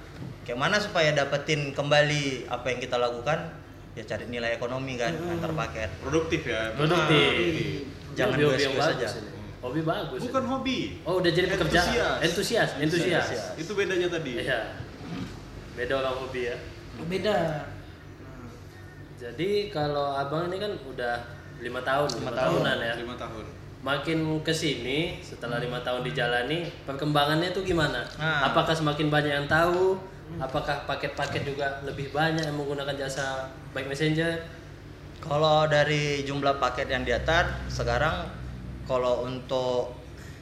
kayak 0.44 0.60
mana 0.60 0.78
supaya 0.80 1.12
dapetin 1.12 1.72
kembali 1.72 2.48
apa 2.48 2.66
yang 2.72 2.80
kita 2.80 2.96
lakukan 2.96 3.56
ya 3.96 4.04
cari 4.06 4.30
nilai 4.30 4.54
ekonomi 4.54 4.94
kan 4.96 5.16
antar 5.16 5.52
paket 5.52 5.90
Produktif 6.00 6.46
ya. 6.46 6.76
Produktif. 6.78 7.88
Jangan 8.14 8.38
hobi 8.38 8.46
goes-goes 8.46 8.62
yang 8.62 8.76
bagus 8.78 8.94
aja. 8.98 9.10
ini. 9.18 9.30
Hobi 9.58 9.82
bagus. 9.82 10.20
Bukan 10.26 10.44
ini. 10.44 10.50
hobi. 10.50 10.80
Oh, 11.06 11.14
udah 11.18 11.32
jadi 11.34 11.48
pekerjaan. 11.50 11.86
Entusias. 11.86 12.18
Entusias, 12.22 12.70
entusias. 12.78 13.26
Entusias. 13.26 13.62
Itu 13.62 13.72
bedanya 13.74 14.08
tadi. 14.10 14.32
Iya. 14.42 14.62
Beda 15.78 15.94
orang 16.02 16.16
hobi 16.18 16.50
ya. 16.50 16.58
Beda. 17.06 17.38
Jadi 19.22 19.70
kalau 19.70 20.18
abang 20.18 20.50
ini 20.50 20.58
kan 20.58 20.74
udah 20.74 21.16
lima 21.62 21.82
tahun, 21.86 22.10
lima 22.18 22.34
tahun. 22.34 22.66
tahunan 22.66 22.78
ya. 22.82 22.94
Lima 22.98 23.16
tahun. 23.18 23.46
Makin 23.86 24.42
ke 24.42 24.50
sini 24.50 25.22
setelah 25.22 25.62
lima 25.62 25.78
tahun 25.86 26.02
dijalani, 26.02 26.66
perkembangannya 26.90 27.54
itu 27.54 27.62
gimana? 27.62 28.02
Nah. 28.18 28.50
Apakah 28.50 28.74
semakin 28.74 29.14
banyak 29.14 29.34
yang 29.38 29.46
tahu? 29.46 30.02
Apakah 30.42 30.84
paket-paket 30.90 31.48
juga 31.48 31.80
lebih 31.88 32.12
banyak 32.12 32.44
yang 32.44 32.58
menggunakan 32.58 32.98
jasa 32.98 33.48
bike 33.72 33.94
messenger? 33.94 34.44
Kalau 35.24 35.70
dari 35.70 36.26
jumlah 36.26 36.58
paket 36.58 36.90
yang 36.90 37.06
diatar 37.06 37.70
sekarang 37.70 38.28
kalau 38.90 39.24
untuk 39.30 39.94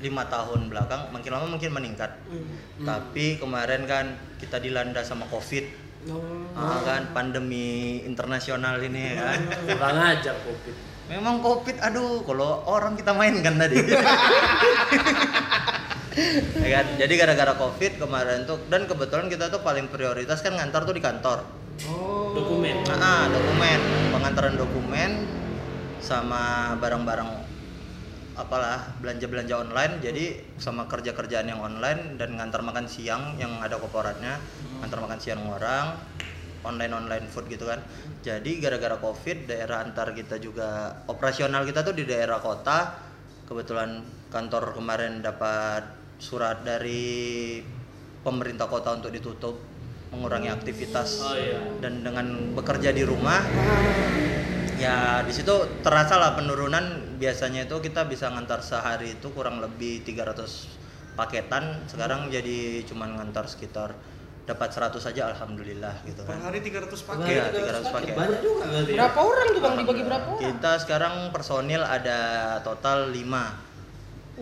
lima 0.03 0.27
tahun 0.27 0.67
belakang 0.67 1.11
makin 1.15 1.31
lama 1.31 1.47
makin 1.55 1.71
meningkat. 1.71 2.11
Hmm. 2.27 2.83
Tapi 2.83 3.39
kemarin 3.39 3.87
kan 3.87 4.19
kita 4.41 4.59
dilanda 4.59 5.01
sama 5.05 5.23
covid, 5.31 5.85
Oh. 6.05 6.21
ah, 6.53 6.85
kan 6.85 7.09
pandemi 7.17 7.97
internasional 8.05 8.77
ini 8.77 9.17
ya 9.17 9.25
kan. 9.25 9.39
Kurang 9.73 9.97
ajar 9.97 10.35
covid. 10.45 10.75
Memang 11.09 11.41
covid, 11.41 11.81
aduh 11.81 12.21
kalau 12.25 12.61
orang 12.69 12.93
kita 12.93 13.13
main 13.13 13.41
kan 13.41 13.57
tadi. 13.57 13.77
ya 16.61 16.69
kan? 16.69 16.85
Jadi 17.01 17.13
gara-gara 17.17 17.53
covid 17.57 17.97
kemarin 17.97 18.45
tuh 18.45 18.61
dan 18.69 18.85
kebetulan 18.85 19.29
kita 19.33 19.49
tuh 19.49 19.65
paling 19.65 19.89
prioritas 19.89 20.45
kan 20.45 20.53
ngantar 20.53 20.85
tuh 20.85 20.93
di 20.93 21.01
kantor. 21.01 21.41
Oh. 21.89 22.37
Dokumen. 22.37 22.85
Nah, 22.85 23.01
ah, 23.01 23.25
dokumen, 23.31 23.79
pengantaran 24.13 24.55
dokumen 24.59 25.25
sama 26.05 26.75
barang-barang 26.77 27.44
apalah 28.35 28.99
belanja-belanja 28.99 29.55
online. 29.55 29.93
Jadi 30.03 30.55
sama 30.59 30.85
kerja-kerjaan 30.91 31.47
yang 31.47 31.63
online 31.63 32.19
dan 32.19 32.35
ngantar 32.35 32.61
makan 32.61 32.85
siang 32.85 33.39
yang 33.39 33.59
ada 33.63 33.79
korporatnya 33.79 34.39
ngantar 34.83 34.99
makan 34.99 35.19
siang 35.19 35.41
orang 35.47 35.95
online 36.67 36.93
online 36.93 37.25
food 37.31 37.47
gitu 37.47 37.65
kan. 37.65 37.79
Jadi 38.21 38.59
gara-gara 38.59 38.99
covid 38.99 39.47
daerah 39.47 39.85
antar 39.85 40.11
kita 40.11 40.41
juga 40.41 41.01
operasional 41.07 41.63
kita 41.63 41.81
tuh 41.85 41.95
di 41.95 42.03
daerah 42.03 42.43
kota. 42.43 43.07
Kebetulan 43.45 44.01
kantor 44.33 44.73
kemarin 44.73 45.21
dapat 45.21 45.85
surat 46.17 46.65
dari 46.65 47.61
pemerintah 48.25 48.65
kota 48.65 48.97
untuk 48.97 49.13
ditutup 49.13 49.61
mengurangi 50.09 50.49
aktivitas. 50.49 51.09
Oh 51.21 51.37
iya. 51.37 51.59
dan 51.83 52.01
dengan 52.01 52.55
bekerja 52.57 52.89
di 52.89 53.05
rumah 53.05 53.45
ya 54.75 55.23
di 55.23 55.31
situ 55.31 55.55
terasa 55.79 56.19
lah 56.19 56.35
penurunan 56.35 57.15
biasanya 57.15 57.63
itu 57.63 57.79
kita 57.79 58.05
bisa 58.05 58.27
ngantar 58.27 58.59
sehari 58.59 59.15
itu 59.15 59.31
kurang 59.31 59.63
lebih 59.63 60.03
300 60.03 60.35
paketan 61.15 61.87
sekarang 61.87 62.27
jadi 62.27 62.83
cuman 62.83 63.15
ngantar 63.15 63.47
sekitar 63.47 63.95
dapat 64.45 64.69
100 64.69 64.93
saja 65.01 65.31
alhamdulillah 65.33 66.05
gitu 66.05 66.21
Per 66.21 66.37
kan 66.37 66.53
hari 66.53 66.61
300 66.61 66.85
Wah, 66.85 67.01
paket. 67.17 67.33
Iya, 67.33 67.43
300 67.49 67.81
300 67.81 67.95
paket. 67.97 68.13
Banyak 68.13 68.39
juga 68.45 68.63
berarti. 68.69 68.91
ya? 68.93 68.97
Berapa 69.01 69.19
orang 69.25 69.47
tuh 69.49 69.61
Bang 69.65 69.75
dibagi 69.81 70.03
berapa 70.05 70.27
orang? 70.29 70.41
kita 70.45 70.71
sekarang 70.85 71.13
personil 71.33 71.81
ada 71.81 72.19
total 72.61 73.09
5 73.09 73.65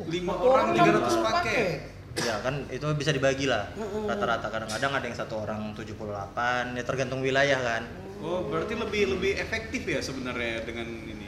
Lima 0.10 0.34
orang 0.34 0.66
300 0.74 1.08
satu 1.08 1.22
paket. 1.22 1.94
ya 2.14 2.36
kan 2.46 2.56
itu 2.70 2.86
bisa 2.94 3.10
dibagi 3.10 3.46
lah 3.50 3.70
rata-rata 4.06 4.50
kadang-kadang 4.50 4.92
ada 4.94 5.06
yang 5.06 5.18
satu 5.18 5.34
orang 5.46 5.74
78 5.74 6.78
ya 6.78 6.84
tergantung 6.86 7.26
wilayah 7.26 7.58
kan 7.58 7.84
Oh, 8.24 8.48
berarti 8.48 8.80
lebih 8.80 9.20
lebih 9.20 9.36
efektif 9.36 9.84
ya 9.84 10.00
sebenarnya 10.00 10.64
dengan 10.64 10.88
ini. 10.88 11.28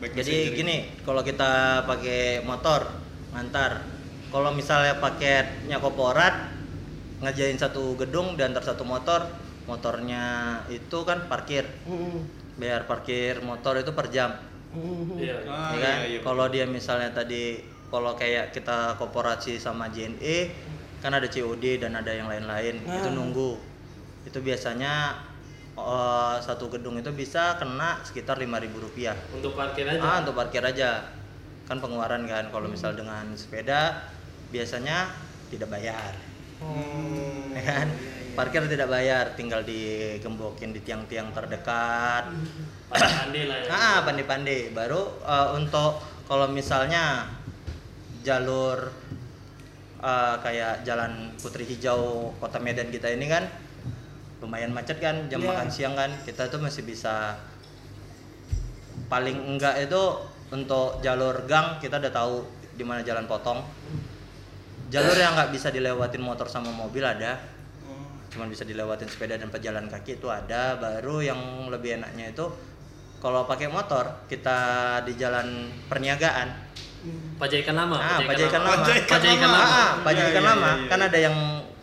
Baik 0.00 0.16
Jadi 0.16 0.56
gini, 0.56 0.76
kalau 1.04 1.20
kita 1.20 1.84
pakai 1.84 2.40
motor 2.40 2.88
ngantar, 3.36 3.84
kalau 4.32 4.48
misalnya 4.56 4.96
paketnya 4.96 5.76
korporat 5.76 6.48
ngerjain 7.20 7.60
satu 7.60 7.92
gedung 8.00 8.40
dan 8.40 8.56
antar 8.56 8.72
satu 8.72 8.88
motor, 8.88 9.28
motornya 9.68 10.24
itu 10.72 11.04
kan 11.04 11.28
parkir, 11.28 11.68
Hmm. 11.84 12.24
bayar 12.56 12.88
parkir 12.88 13.44
motor 13.44 13.76
itu 13.76 13.92
per 13.92 14.08
jam, 14.08 14.32
Hmm. 14.72 15.20
Iya. 15.20 15.44
Ah, 15.44 15.76
ya 15.76 15.80
kan? 15.84 15.96
iya, 16.00 16.06
iya. 16.16 16.20
Kalau 16.24 16.48
dia 16.48 16.64
misalnya 16.64 17.12
tadi, 17.12 17.60
kalau 17.92 18.16
kayak 18.16 18.56
kita 18.56 18.96
korporasi 18.96 19.60
sama 19.60 19.92
JNE, 19.92 20.48
kan 21.04 21.12
ada 21.12 21.28
COD 21.28 21.76
dan 21.76 21.92
ada 21.92 22.08
yang 22.16 22.32
lain-lain, 22.32 22.80
itu 22.80 23.08
Ah. 23.08 23.12
nunggu, 23.12 23.60
itu 24.24 24.38
biasanya 24.40 25.12
eh, 25.78 26.36
satu 26.42 26.66
gedung 26.72 26.98
itu 26.98 27.10
bisa 27.12 27.58
kena 27.60 28.00
sekitar 28.02 28.38
5.000 28.38 28.70
rupiah. 28.80 29.16
Untuk 29.34 29.54
parkir 29.54 29.86
aja. 29.86 30.00
Ah, 30.02 30.16
untuk 30.22 30.34
parkir 30.34 30.62
aja. 30.64 31.10
Kan 31.68 31.78
pengeluaran 31.78 32.26
kan. 32.26 32.50
Kalau 32.50 32.66
Hmm. 32.66 32.74
misal 32.74 32.96
dengan 32.98 33.30
sepeda 33.38 34.10
biasanya 34.50 35.10
tidak 35.50 35.70
bayar. 35.70 36.14
Ya 37.54 37.62
kan 37.64 37.88
parkir 38.34 38.62
tidak 38.70 38.88
bayar 38.88 39.34
tinggal 39.34 39.60
digembokin 39.66 40.70
di 40.70 40.80
tiang-tiang 40.86 41.34
terdekat 41.34 42.30
Pandai 42.88 43.42
lah 43.46 43.58
ya. 43.64 43.70
ah 43.74 43.98
pandai-pandai 44.06 44.70
baru 44.70 45.02
eh, 45.24 45.48
untuk 45.58 45.98
kalau 46.30 46.46
misalnya 46.48 47.26
jalur 48.22 48.92
eh, 49.98 50.36
kayak 50.40 50.86
jalan 50.86 51.34
Putri 51.42 51.66
Hijau 51.66 52.32
Kota 52.38 52.62
Medan 52.62 52.88
kita 52.94 53.10
ini 53.10 53.26
kan 53.26 53.44
lumayan 54.40 54.72
macet 54.72 54.96
kan 54.96 55.28
jam 55.28 55.38
Iya. 55.38 55.48
makan 55.48 55.68
siang 55.68 55.94
kan. 55.94 56.10
Kita 56.22 56.48
tuh 56.48 56.58
masih 56.58 56.82
bisa 56.82 57.36
paling 59.06 59.36
enggak 59.46 59.76
itu 59.80 60.02
untuk 60.50 60.98
jalur 61.00 61.44
gang 61.44 61.78
kita 61.78 61.98
udah 61.98 62.10
tahu 62.10 62.34
di 62.72 62.82
mana 62.82 63.00
jalan 63.00 63.24
potong. 63.24 63.60
Jalur 64.88 65.14
yang 65.14 65.34
nggak 65.34 65.50
bisa 65.50 65.70
dilewatin 65.70 66.18
motor 66.18 66.46
sama 66.46 66.68
mobil 66.68 67.02
ada. 67.02 67.38
Cuman 68.30 68.46
bisa 68.46 68.62
dilewatin 68.62 69.06
sepeda 69.06 69.34
dan 69.34 69.50
pejalan 69.50 69.86
kaki 69.86 70.16
itu 70.16 70.26
ada. 70.26 70.74
Baru 70.74 71.20
yang 71.20 71.38
lebih 71.68 71.98
enaknya 71.98 72.30
itu 72.30 72.46
kalau 73.18 73.44
pakai 73.44 73.68
motor 73.68 74.26
kita 74.26 74.58
di 75.04 75.14
jalan 75.14 75.70
perniagaan. 75.86 76.48
Pajaikan 77.36 77.72
lama. 77.74 77.96
ah 77.96 78.18
pajaikan 78.20 78.60
lama. 78.60 78.82
Pajaikan 78.82 79.08
Pajaikan 79.10 79.48
lama. 79.48 79.64
lama. 79.64 79.84
pajaikan 80.04 80.44
lama. 80.44 80.70
kan 80.86 81.00
ada 81.00 81.18
yang 81.18 81.36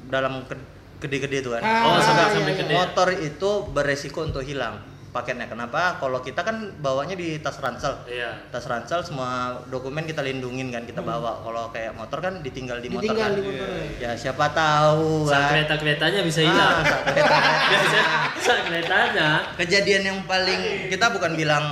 dalam 0.07 0.45
ke- 0.45 0.76
gede-gede 0.97 1.37
itu 1.39 1.49
kan 1.49 1.61
Ah, 1.61 1.83
Oh, 1.85 1.97
sampai 1.97 2.23
iya, 2.23 2.33
sampai 2.33 2.51
iya. 2.51 2.59
gede. 2.59 2.73
motor 2.73 3.07
itu 3.11 3.49
beresiko 3.67 4.19
untuk 4.21 4.41
hilang 4.41 4.77
paketnya 5.07 5.45
kenapa 5.45 5.97
kalau 5.97 6.19
kita 6.19 6.41
kan 6.41 6.53
bawanya 6.77 7.13
di 7.13 7.37
tas 7.37 7.57
ransel 7.57 7.95
Iya. 8.03 8.37
tas 8.47 8.61
ransel 8.63 9.01
semua 9.01 9.29
dokumen 9.65 10.03
kita 10.03 10.21
lindungin 10.21 10.69
kan 10.69 10.83
kita 10.83 11.01
bawa 11.01 11.41
kalau 11.41 11.69
kayak 11.69 11.91
motor 11.91 12.19
kan 12.19 12.37
ditinggal 12.39 12.77
di 12.77 12.87
motor 12.87 13.01
Ditinggal 13.07 13.25
kan 13.25 13.33
di 13.33 13.41
motor. 13.43 13.69
ya 13.97 14.11
siapa 14.13 14.45
tahu 14.51 15.25
Saat 15.25 15.37
kan 15.39 15.49
kereta 15.55 15.73
keretanya 15.75 16.21
bisa 16.21 16.39
Ah, 16.39 16.45
hilang. 16.45 16.77
saat 16.83 17.01
kereta- 17.03 17.41
Biasanya 17.71 18.03
saat 18.37 18.61
keretanya. 18.63 19.29
kejadian 19.55 20.03
yang 20.03 20.19
paling 20.23 20.61
kita 20.87 21.05
bukan 21.09 21.33
bilang 21.33 21.65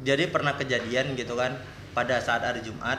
jadi 0.00 0.26
pernah 0.26 0.54
kejadian 0.54 1.14
gitu 1.14 1.34
kan 1.34 1.54
pada 1.92 2.18
saat 2.18 2.40
hari 2.40 2.60
Jumat 2.60 2.98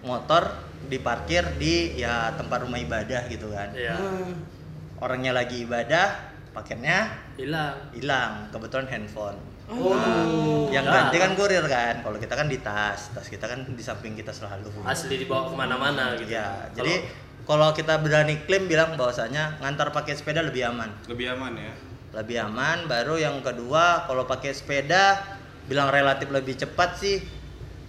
motor 0.00 0.48
diparkir 0.84 1.42
di 1.56 1.94
ya 1.94 2.32
tempat 2.32 2.62
rumah 2.62 2.76
ibadah 2.76 3.26
gitu 3.26 3.48
kan 3.48 3.70
Iya. 3.72 3.94
Hmm. 3.94 4.32
orangnya 4.98 5.32
lagi 5.32 5.62
ibadah 5.62 6.14
paketnya 6.52 7.10
Hilang. 7.34 7.74
hilang 7.90 8.32
kebetulan 8.48 8.86
handphone 8.86 9.38
Oh. 9.64 10.68
yang 10.68 10.84
Nah, 10.84 11.08
ganti 11.08 11.16
kan 11.16 11.32
kurir 11.32 11.64
kan 11.64 12.00
kalau 12.00 12.16
kita 12.16 12.34
kan 12.34 12.44
di 12.44 12.58
tas 12.58 13.08
tas 13.08 13.24
kita 13.24 13.46
kan 13.46 13.64
di 13.64 13.80
samping 13.80 14.12
kita 14.12 14.28
selalu 14.28 14.68
asli 14.82 15.16
dibawa 15.18 15.48
ke 15.48 15.54
mana-mana 15.54 16.12
gitu. 16.14 16.28
ya 16.28 16.44
Kalau- 16.44 16.76
jadi 16.76 16.94
kalau 17.42 17.68
kita 17.70 17.98
berani 17.98 18.36
klaim 18.42 18.66
bilang 18.66 18.94
bahwasanya 18.94 19.56
ngantar 19.58 19.88
pakai 19.90 20.12
sepeda 20.12 20.40
lebih 20.40 20.66
aman 20.66 20.92
Lebih 21.06 21.32
aman 21.32 21.56
ya. 21.56 21.72
lebih 22.12 22.36
aman 22.42 22.84
baru 22.84 23.16
yang 23.16 23.40
kedua 23.40 24.04
kalau 24.04 24.22
pakai 24.22 24.52
sepeda 24.52 25.24
bilang 25.64 25.88
relatif 25.88 26.28
lebih 26.28 26.52
cepat 26.54 26.90
sih 26.94 27.16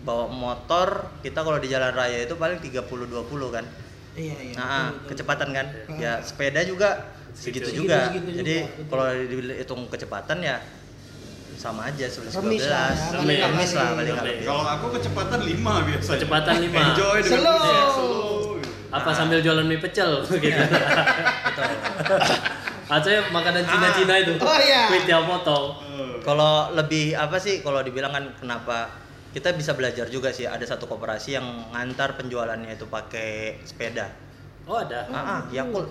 bawa 0.04 0.28
motor 0.28 0.88
kita 1.20 1.40
kalau 1.40 1.58
di 1.58 1.68
jalan 1.68 1.92
raya 1.92 2.22
itu 2.22 2.36
paling 2.36 2.60
30 2.60 2.84
20 2.84 3.24
kan 3.50 3.66
Iya, 4.14 4.36
iya. 4.38 4.54
nah 4.54 4.70
betul, 4.86 4.94
betul. 4.94 5.08
kecepatan 5.10 5.50
kan 5.50 5.66
ya 5.96 6.14
sepeda 6.22 6.62
juga 6.62 6.90
segitu 7.34 7.66
Segitu. 7.66 7.82
juga 7.82 7.98
Segitu-segitu 8.08 8.38
jadi 8.38 8.56
juga, 8.62 8.84
kalau 8.86 9.06
dihitung 9.10 9.82
kecepatan 9.88 10.38
ya 10.40 10.58
sama 11.54 11.88
aja 11.88 12.06
11 12.06 12.30
Remis 12.30 12.62
12 12.62 12.70
lah 12.70 12.90
ya, 12.92 13.18
balik 13.18 13.40
remis 13.42 13.72
lah 13.72 13.88
paling 13.90 14.06
nggak 14.06 14.18
Remis. 14.20 14.30
lebih 14.30 14.46
Kalau 14.46 14.64
aku 14.68 14.86
kecepatan 14.92 15.40
5 15.40 15.88
biasanya. 15.88 16.14
Kecepatan 16.14 16.54
lima. 16.60 16.80
Enjoy 16.84 17.18
dengan 17.20 17.40
Slow. 17.40 18.60
Apa 18.92 19.10
sambil 19.10 19.40
jualan 19.40 19.64
mie 19.64 19.80
pecel 19.80 20.12
gitu. 20.44 20.64
Atau 22.86 23.10
ya 23.10 23.22
makanan 23.32 23.64
Cina-Cina 23.64 24.14
itu. 24.20 24.34
Oh, 24.38 24.60
iya. 24.60 24.92
Kue 24.92 25.02
potong. 25.24 25.66
Eh, 25.88 26.14
kalau 26.22 26.70
lebih 26.76 27.16
apa 27.16 27.40
sih 27.40 27.64
kalau 27.64 27.80
dibilang 27.80 28.12
kan 28.12 28.24
kenapa 28.38 28.92
kita 29.34 29.50
bisa 29.52 29.74
belajar 29.74 30.06
juga 30.08 30.30
sih 30.30 30.46
ada 30.46 30.62
satu 30.62 30.86
koperasi 30.86 31.34
yang 31.34 31.44
ngantar 31.70 32.16
penjualannya 32.16 32.72
itu 32.72 32.86
pakai 32.86 33.60
sepeda 33.62 34.14
Oh 34.64 34.80
ada. 34.80 35.10
ah, 35.10 35.20
ah 35.20 35.42
Yakult 35.50 35.90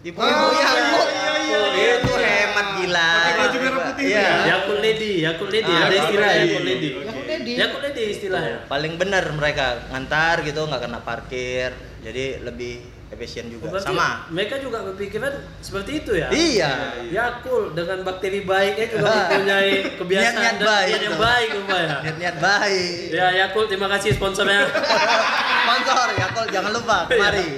ibu 0.00 0.16
Oh, 0.16 0.24
ibu 0.24 0.46
iya, 0.54 0.70
Yakult 0.72 1.08
iya, 1.10 1.32
iya, 1.36 1.58
iya, 1.68 1.90
itu 1.98 2.12
iya. 2.14 2.28
hemat 2.40 2.66
gila 2.78 3.10
Pakai 3.12 3.34
baju 3.36 3.56
merah 3.58 3.80
putih 3.84 4.04
iya 4.06 4.22
ya? 4.22 4.34
Yakul 4.48 4.76
Lady, 4.78 5.12
Yakul 5.20 5.48
Lady, 5.50 5.68
Ah, 5.68 5.76
ada 5.76 5.84
Yakul 5.84 6.00
istilah 6.00 6.30
Lady. 6.30 6.40
Yakul 6.46 6.62
Lady. 6.64 6.90
Yang 6.96 7.18
Dedi. 7.26 7.52
Yakul 7.58 7.80
Lady 7.82 8.02
istilahnya. 8.08 8.56
paling 8.64 8.92
benar 8.96 9.24
mereka 9.30 9.66
ngantar 9.88 10.40
gitu 10.40 10.62
nggak 10.62 10.80
kena 10.80 11.00
parkir 11.02 11.70
jadi 12.00 12.24
lebih 12.40 12.80
efisien 13.06 13.46
juga 13.46 13.70
Berarti 13.70 13.86
sama 13.86 14.26
Mereka 14.28 14.58
juga 14.58 14.82
berpikiran 14.82 15.30
seperti 15.58 16.02
itu 16.02 16.12
ya. 16.12 16.28
iya 16.28 16.72
Yakul 17.06 17.70
dengan 17.70 18.02
bakteri 18.02 18.42
baiknya 18.42 18.86
juga 18.88 19.08
mempunyai 19.08 19.72
kebiasaan 19.98 20.34
Niat-niat 20.34 20.54
dan 20.54 20.64
baik 20.64 20.88
niat 20.88 21.02
yang 21.02 21.16
baik 21.16 21.48
rupanya. 21.54 21.96
niat-niat 22.02 22.36
baik 22.36 22.98
Ya 23.10 23.26
Yakul 23.38 23.64
terima 23.66 23.88
kasih 23.88 24.10
sponsornya. 24.12 24.66
sponsor 25.62 26.06
Yakult 26.14 26.48
jangan 26.50 26.72
lupa 26.72 26.96
kemari 27.06 27.50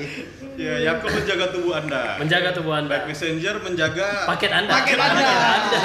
Ya, 0.59 0.75
Yakult 0.83 1.15
menjaga 1.15 1.55
tubuh 1.55 1.71
Anda. 1.71 2.19
Menjaga 2.19 2.51
tubuh 2.51 2.75
Anda. 2.75 2.91
Baik 2.91 3.15
Messenger 3.15 3.63
menjaga 3.63 4.27
Paket 4.27 4.51
Anda. 4.51 4.75
Paket 4.75 4.99
Anda. 4.99 5.23
Anda. 5.55 5.83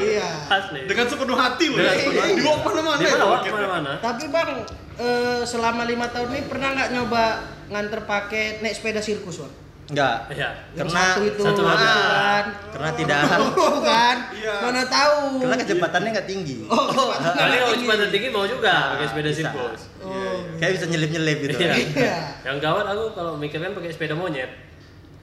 Iya. 0.00 0.28
Asli. 0.48 0.80
dengan 0.88 1.04
sepenuh 1.04 1.36
hati 1.36 1.68
loh. 1.68 1.76
Dengan 1.76 1.92
ya. 1.92 2.00
sepenuh 2.00 2.22
hati. 2.24 2.32
Dibawa 2.34 2.56
ke 2.56 2.68
mana-mana. 2.72 2.96
Di 2.96 3.04
itu 3.04 3.12
mana 3.12 3.20
Wak? 3.20 3.32
paketnya. 3.36 3.52
Ke 3.52 3.56
mana-mana? 3.60 3.92
Tapi 4.00 4.24
bang, 4.32 4.50
eh, 4.96 5.40
selama 5.44 5.82
lima 5.84 6.06
tahun 6.08 6.28
ini 6.32 6.40
pernah 6.48 6.68
nggak 6.72 6.88
nyoba 6.90 7.24
nganter 7.68 8.00
paket 8.02 8.58
naik 8.58 8.74
sepeda 8.74 8.98
sirkus 8.98 9.38
bang? 9.38 9.54
enggak 9.88 10.16
Iya. 10.28 10.48
Yang 10.74 10.86
Karena 10.86 11.00
satu 11.02 11.20
itu 11.22 11.42
satu 11.42 11.60
ah, 11.60 11.66
mobil. 11.66 11.88
kan? 11.88 12.44
karena 12.68 12.90
tidak 12.92 13.18
Oh, 13.56 13.80
kan? 13.88 14.16
Iya. 14.30 14.54
Mana 14.60 14.82
tahu? 14.84 15.16
karena 15.40 15.56
kecepatannya 15.58 16.10
nggak 16.12 16.28
tinggi 16.28 16.56
Oh, 16.66 16.84
kecepatan 16.84 17.32
Kali 17.34 17.54
kalau 17.56 17.72
kecepatan 17.72 18.08
tinggi 18.10 18.28
mau 18.28 18.44
juga 18.44 18.68
Nah, 18.70 18.84
pakai 18.92 19.06
sepeda 19.06 19.28
bisa. 19.28 19.38
sirkus. 19.42 19.80
Oh. 19.98 20.40
kayak 20.56 20.72
bisa 20.74 20.84
nyelip-nyelip 20.86 21.36
gitu 21.40 21.52
Iya. 21.58 21.72
Iya. 21.94 22.16
Yang 22.44 22.56
gawat 22.60 22.84
aku 22.86 23.04
kalau 23.12 23.32
mikirkan 23.34 23.72
pakai 23.72 23.90
sepeda 23.90 24.12
monyet. 24.12 24.50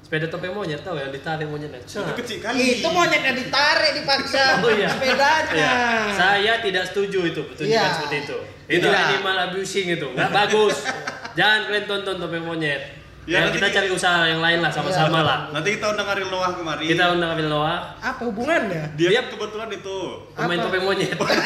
Sepeda 0.02 0.26
topeng 0.28 0.50
monyet 0.52 0.82
tahu 0.82 0.98
yang 0.98 1.10
ditarik 1.10 1.46
monyetnya. 1.46 1.82
Itu 1.82 2.14
kecil 2.16 2.38
kali. 2.40 2.58
Itu 2.78 2.90
monyetnya 2.90 3.34
ditarik 3.36 3.92
dipaksa 3.96 4.44
Oh 4.62 4.70
iya. 4.72 4.86
sepedanya. 4.88 5.54
Iya. 5.54 5.74
Saya 6.12 6.54
tidak 6.60 6.86
setuju 6.86 7.20
itu 7.24 7.42
pertunjukan 7.44 7.70
Iya. 7.82 7.94
seperti 7.96 8.18
itu. 8.20 8.38
Itu 8.72 8.86
Iya. 8.88 8.98
animal 9.12 9.36
abusing 9.46 9.88
itu, 9.92 10.08
nggak 10.08 10.30
bagus. 10.32 10.78
Jangan 11.36 11.66
kalian 11.66 11.86
tonton 11.86 12.18
topeng 12.18 12.42
monyet. 12.42 12.82
Ya, 13.26 13.26
Ya, 13.26 13.38
nanti 13.42 13.58
kita 13.58 13.68
kita- 13.68 13.76
cari 13.82 13.88
usaha 13.90 14.22
yang 14.24 14.38
lain 14.38 14.62
lah 14.62 14.70
sama-sama 14.70 15.18
Iya. 15.18 15.24
lah. 15.24 15.40
Nanti 15.50 15.70
kita 15.74 15.90
undang 15.90 16.08
Ariel 16.08 16.30
Noah 16.30 16.52
kemari. 16.54 16.86
Kita 16.86 17.12
undang 17.12 17.32
Abel 17.32 17.48
Noah, 17.48 17.98
Apa 18.00 18.22
hubungannya? 18.24 18.84
Dia 18.94 19.08
Dia- 19.12 19.26
kebetulan 19.26 19.68
itu. 19.68 19.98
pemain 20.32 20.60
topeng 20.60 20.84
monyet. 20.84 21.18
bukan. 21.18 21.38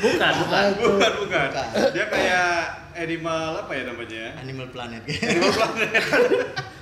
Bukan, 0.00 0.32
bukan. 0.38 0.64
Bukan, 0.78 1.12
bukan. 1.18 1.48
Dia 1.90 2.04
kayak 2.06 2.48
animal 2.94 3.42
apa 3.58 3.72
ya 3.74 3.82
namanya? 3.84 4.24
Animal 4.38 4.66
Planet 4.70 5.02
Animal 5.04 5.50
Planet. 5.52 5.90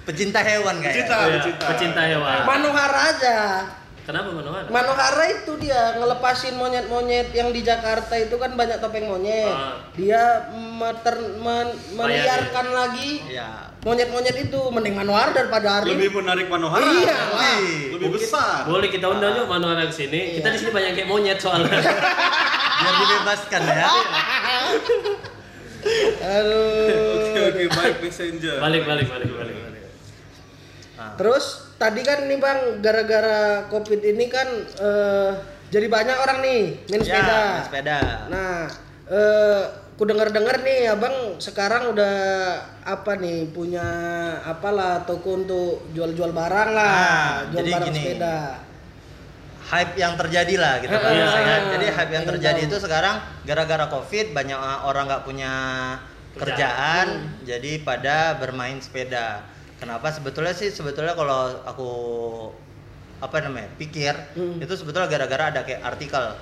pecinta 0.05 0.41
hewan 0.41 0.75
kayak 0.79 0.95
Pecinta, 0.95 1.17
Iya, 1.19 1.27
pecinta. 1.37 1.65
pecinta 1.67 2.03
hewan. 2.03 2.37
Manohara 2.45 3.01
aja. 3.11 3.37
Kenapa 4.09 4.33
Manohara? 4.33 4.73
Manohara 4.73 5.25
itu 5.37 5.53
dia 5.61 6.01
ngelepasin 6.01 6.57
monyet-monyet 6.57 7.29
yang 7.37 7.53
di 7.53 7.61
Jakarta 7.61 8.17
itu 8.17 8.41
kan 8.41 8.57
banyak 8.57 8.81
topeng 8.81 9.05
monyet. 9.05 9.53
Ah. 9.53 9.85
Dia 9.93 10.49
meter, 10.81 11.37
men, 11.37 11.77
meliarkan 11.93 12.73
lagi 12.73 13.21
ya 13.29 13.69
monyet-monyet 13.85 14.49
itu 14.49 14.61
mending 14.73 14.97
Manohara 14.97 15.37
daripada 15.37 15.85
Arif. 15.85 15.93
Lebih 15.93 16.25
menarik 16.25 16.49
Manohara. 16.49 16.89
Iya, 16.89 17.17
Lebih, 17.21 17.37
lah. 17.37 17.61
lebih 18.01 18.09
besar. 18.17 18.65
Boleh 18.65 18.89
kita 18.89 19.13
undang 19.13 19.37
juga 19.37 19.61
Manohara 19.61 19.85
ke 19.85 19.93
sini. 19.93 20.41
Kita 20.41 20.57
di 20.57 20.57
sini 20.57 20.73
banyak 20.73 20.91
kayak 20.97 21.09
monyet 21.13 21.37
soalnya. 21.37 21.69
biar 22.79 22.95
dibebaskan 22.95 23.63
ya 23.67 23.91
Aduh. 26.19 27.29
Oke, 27.29 27.41
oke, 27.55 27.63
baik 27.71 27.97
messenger. 28.03 28.59
balik, 28.59 28.83
balik, 28.83 29.07
balik, 29.07 29.31
balik. 29.31 29.78
Nah, 30.99 31.15
Terus 31.15 31.45
tadi 31.75 32.03
kan 32.03 32.27
nih 32.27 32.37
Bang 32.37 32.59
gara-gara 32.79 33.39
Covid 33.65 34.03
ini 34.03 34.27
kan 34.27 34.49
eh, 34.77 35.31
jadi 35.69 35.87
banyak 35.87 36.17
orang 36.17 36.39
nih 36.41 36.61
main 36.87 37.01
sepeda. 37.01 37.23
ya, 37.23 37.39
main 37.53 37.63
sepeda 37.63 37.99
Nah, 38.27 38.59
eh 39.07 39.63
ku 39.95 40.03
denger-denger 40.03 40.57
nih 40.61 40.81
Abang 40.89 41.15
sekarang 41.39 41.91
udah 41.91 42.15
apa 42.83 43.15
nih 43.15 43.47
punya 43.49 43.83
apalah 44.43 45.03
toko 45.03 45.39
untuk 45.39 45.87
jual-jual 45.89 46.31
barang 46.31 46.71
lah, 46.71 46.91
Ah, 46.91 47.31
jual 47.49 47.59
jadi 47.61 47.71
barang 47.73 47.87
gini. 47.89 48.01
sepeda. 48.05 48.39
hype 49.61 49.95
yang 49.97 50.17
terjadi 50.17 50.55
lah 50.57 50.75
gitu 50.81 50.97
kan 50.97 51.13
Iya. 51.13 51.57
Jadi 51.69 51.87
hype 51.87 52.09
yang 52.11 52.25
Pengen 52.25 52.33
terjadi 52.35 52.61
tahu. 52.61 52.69
itu 52.69 52.77
sekarang 52.81 53.17
gara-gara 53.45 53.87
covid 53.87 54.27
banyak 54.33 54.57
orang 54.83 55.05
nggak 55.07 55.23
punya 55.23 55.53
kerjaan, 56.35 57.07
jadi 57.43 57.83
pada 57.83 58.33
bermain 58.35 58.79
sepeda. 58.79 59.43
Kenapa? 59.79 60.11
Sebetulnya 60.11 60.53
sih 60.53 60.69
sebetulnya 60.69 61.15
kalau 61.15 61.63
aku 61.63 61.91
apa 63.19 63.43
namanya 63.43 63.67
pikir 63.75 64.15
Hmm. 64.35 64.63
itu 64.63 64.75
sebetulnya 64.75 65.07
gara-gara 65.07 65.51
ada 65.51 65.61
kayak 65.63 65.83
artikel. 65.83 66.35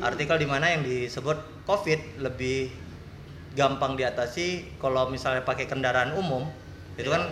Artikel 0.00 0.36
di 0.36 0.48
mana 0.48 0.72
yang 0.72 0.80
disebut 0.80 1.36
covid 1.64 2.00
lebih 2.20 2.72
gampang 3.52 3.94
diatasi 3.94 4.76
kalau 4.76 5.08
misalnya 5.08 5.44
pakai 5.44 5.64
kendaraan 5.64 6.16
umum 6.16 6.48
itu 6.96 7.06
kan 7.06 7.28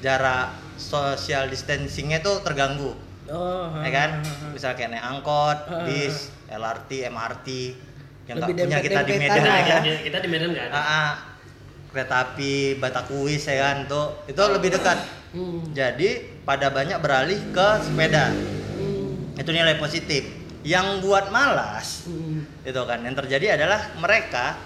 jarak 0.00 0.52
social 0.76 1.48
distancingnya 1.48 2.20
tuh 2.20 2.40
terganggu. 2.42 2.94
Oh, 3.26 3.74
ya 3.82 3.90
kan? 3.90 4.10
misal 4.54 4.78
kayak 4.78 4.94
naik 4.94 5.02
angkot 5.02 5.58
bis 5.82 6.30
LRT 6.46 7.10
MRT 7.10 7.48
yang 8.26 8.38
nggak 8.38 8.54
punya 8.54 8.78
kita 8.78 9.00
di 9.02 9.12
Medan 9.18 9.42
lah 9.42 9.58
ya 9.58 9.66
kan? 9.66 9.82
Kita, 9.82 9.98
kita 10.06 10.18
di 10.22 10.28
Medan 10.30 10.48
nggak 10.54 10.66
ada. 10.70 10.74
Kereta 11.96 12.28
api 12.28 12.76
Batakuis 12.76 13.48
ya 13.48 13.72
kan 13.72 13.88
tuh 13.88 14.20
itu 14.28 14.36
lebih 14.36 14.68
dekat 14.68 15.00
Hmm. 15.32 15.64
jadi 15.72 16.22
pada 16.44 16.68
banyak 16.68 16.96
beralih 17.00 17.40
ke 17.52 17.68
sepeda 17.80 18.28
Hmm. 18.76 19.32
itu 19.32 19.48
nilai 19.48 19.76
positif 19.76 20.28
yang 20.60 21.00
buat 21.00 21.32
malas 21.32 22.04
Hmm. 22.04 22.44
itu 22.60 22.80
kan 22.84 23.00
yang 23.00 23.12
terjadi 23.12 23.56
adalah 23.56 23.96
mereka 23.96 24.60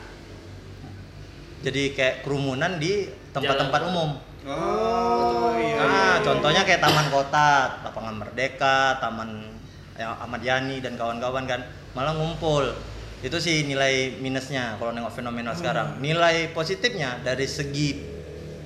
jadi 1.62 1.94
kayak 1.94 2.16
kerumunan 2.22 2.82
di 2.82 3.06
tempat-tempat 3.30 3.80
umum 3.86 4.18
Oh, 4.40 5.52
iya. 5.54 5.76
ah 5.76 5.86
iya. 5.86 6.24
contohnya 6.24 6.62
kayak 6.64 6.80
taman 6.80 7.06
kota 7.10 7.78
lapangan 7.82 8.14
merdeka 8.16 8.98
taman 8.98 9.46
yang 9.94 10.16
Ahmad 10.16 10.40
Yani 10.40 10.80
dan 10.80 10.96
kawan-kawan 10.96 11.44
kan 11.44 11.60
malah 11.92 12.16
ngumpul 12.16 12.72
itu 13.20 13.36
sih 13.36 13.68
nilai 13.68 14.16
minusnya 14.16 14.80
kalau 14.80 14.96
nengok 14.96 15.12
fenomena 15.12 15.52
sekarang. 15.52 16.00
Nilai 16.00 16.52
positifnya 16.56 17.20
dari 17.20 17.44
segi 17.44 18.00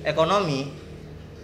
ekonomi 0.07 0.71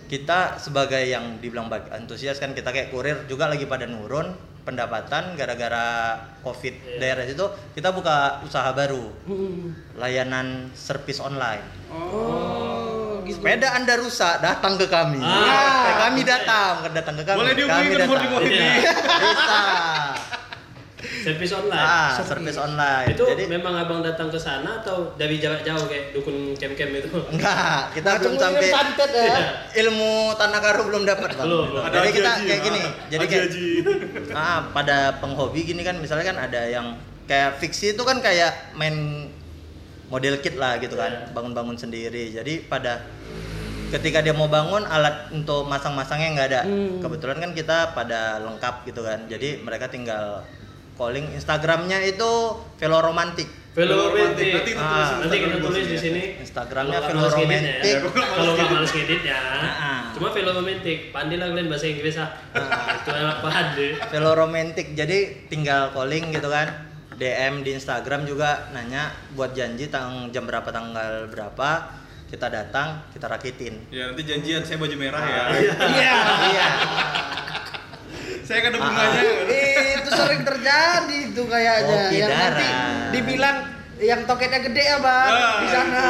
kita 0.07 0.59
sebagai 0.59 0.99
yang 1.07 1.39
dibilang 1.39 1.71
antusias 1.91 2.39
kan 2.39 2.51
kita 2.51 2.71
kayak 2.71 2.91
kurir 2.91 3.23
juga 3.31 3.47
lagi 3.47 3.63
pada 3.63 3.87
nurun 3.87 4.31
pendapatan 4.61 5.33
gara-gara 5.33 6.19
covid 6.45 6.75
Iya. 6.77 6.99
daerah 7.01 7.25
itu 7.25 7.45
kita 7.73 7.89
buka 7.95 8.43
usaha 8.45 8.69
baru. 8.75 9.09
Hmm. 9.27 9.73
layanan 9.97 10.69
servis 10.77 11.17
online. 11.17 11.63
Oh, 11.89 13.23
gitu. 13.25 13.41
sepeda 13.41 13.73
anda 13.73 13.97
rusak 13.97 14.39
datang 14.43 14.77
ke 14.77 14.85
kami. 14.87 15.19
Ah. 15.23 16.07
Kami 16.07 16.21
datang 16.27 16.85
datang 16.91 17.15
ke 17.17 17.23
kami. 17.25 17.37
Boleh 17.41 17.53
dihubungi 17.57 17.87
kami 17.89 17.95
ke 17.95 18.05
bisa 18.51 18.71
Servis 21.21 21.51
online. 21.51 21.77
ah 21.79 22.09
Servis. 22.11 22.27
servis 22.27 22.57
online 22.57 23.07
itu 23.09 23.23
jadi 23.23 23.43
memang 23.47 23.73
abang 23.75 24.01
datang 24.01 24.27
ke 24.27 24.35
sana 24.35 24.81
atau 24.81 25.13
dari 25.15 25.37
jarak 25.37 25.61
jauh 25.61 25.85
kayak 25.85 26.11
dukun 26.11 26.53
kem-kem 26.53 26.89
itu? 26.93 27.09
enggak 27.29 27.93
kita 27.93 28.09
belum 28.17 28.35
sampai 28.35 28.67
ya. 28.67 28.81
Iya. 29.07 29.37
ilmu 29.79 30.11
tanah 30.35 30.59
karo 30.59 30.81
belum 30.83 31.03
dapat 31.03 31.29
bang 31.33 31.45
Belum, 31.45 31.65
belum. 31.69 31.83
jadi 31.87 32.09
kita 32.11 32.31
kayak 32.41 32.51
ah. 32.51 32.63
gini 32.63 32.81
jadi 33.07 33.25
kayak 33.25 33.45
ah 34.39 34.59
pada 34.71 34.97
penghobi 35.17 35.61
gini 35.63 35.81
kan 35.81 35.95
misalnya 35.95 36.25
kan 36.25 36.37
ada 36.41 36.61
yang 36.63 36.97
kayak 37.23 37.57
fiksi 37.57 37.93
itu 37.93 38.01
kan 38.01 38.19
kayak 38.19 38.73
main 38.73 39.29
model 40.07 40.35
kit 40.37 40.55
lah 40.55 40.75
gitu 40.75 40.93
kan 40.93 41.07
Iya. 41.23 41.31
bangun-bangun 41.31 41.77
sendiri 41.77 42.33
jadi 42.33 42.65
pada 42.65 43.05
ketika 43.89 44.19
dia 44.19 44.31
mau 44.31 44.47
bangun 44.47 44.83
alat 44.83 45.27
untuk 45.29 45.63
masang-masangnya 45.65 46.27
nggak 46.33 46.47
ada 46.49 46.61
Hmm. 46.63 46.99
kebetulan 46.99 47.37
kan 47.37 47.51
kita 47.51 47.77
pada 47.91 48.39
lengkap 48.39 48.83
gitu 48.85 49.01
kan 49.01 49.27
jadi 49.27 49.59
mereka 49.59 49.87
tinggal 49.87 50.43
calling 50.93 51.25
Instagramnya 51.31 52.03
itu 52.03 52.31
Velo 52.77 52.99
Nanti 52.99 53.07
romantik. 54.11 54.47
kita 54.51 54.59
Ah, 54.75 54.91
tulis 54.91 55.09
Nanti 55.21 55.37
kita 55.39 55.57
tulis 55.57 55.85
di 55.85 55.97
sini. 55.97 56.21
Instagramnya 56.37 56.99
Velo 57.01 57.23
Romantic. 57.25 57.79
ya. 57.81 57.99
Kalau 58.03 58.51
nggak 58.51 58.67
males 58.67 58.83
males 58.83 58.91
ngeditnya. 58.91 59.37
Ah. 59.55 60.01
Cuma 60.11 60.27
velo 60.29 60.51
romantik. 60.51 60.97
Pandai 61.09 61.35
lah 61.35 61.47
kalian 61.47 61.67
bahasa 61.67 61.87
Inggris 61.87 62.15
ah. 62.15 62.29
Itu 62.93 63.09
enak 63.09 63.37
pandai. 63.39 63.89
Velo 64.11 64.31
romantik 64.33 64.91
jadi 64.91 65.17
tinggal 65.47 65.91
calling 65.91 66.29
gitu 66.29 66.47
kan 66.47 66.67
DM 67.15 67.61
di 67.61 67.71
Instagram 67.71 68.25
juga 68.25 68.67
nanya 68.71 69.07
buat 69.31 69.51
janji 69.51 69.87
tang 69.87 70.27
jam 70.29 70.43
berapa 70.43 70.67
tanggal 70.67 71.29
berapa 71.29 71.69
kita 72.27 72.47
datang 72.47 73.07
kita 73.11 73.27
rakitin 73.27 73.87
Ya 73.87 74.07
nanti 74.07 74.23
janjian 74.23 74.63
saya 74.63 74.75
baju 74.77 74.95
merah 74.95 75.21
ya. 75.21 75.43
Iya. 75.95 76.15
iya 76.49 76.67
saya 78.43 78.59
kan 78.59 78.69
ada 78.69 78.77
Ah, 78.77 78.85
bunganya. 78.85 79.21
itu 79.95 80.09
sering 80.11 80.41
terjadi 80.41 81.17
itu 81.25 81.41
kayaknya 81.43 81.87
Kopi 81.87 82.15
yang 82.17 82.29
nanti 82.29 82.67
dibilang 83.11 83.57
yang 83.97 84.21
toketnya 84.23 84.59
gede 84.61 84.83
ya 84.83 84.97
bang 84.97 85.29
Ah, 85.29 85.53
di 85.57 85.67
sana. 85.67 86.05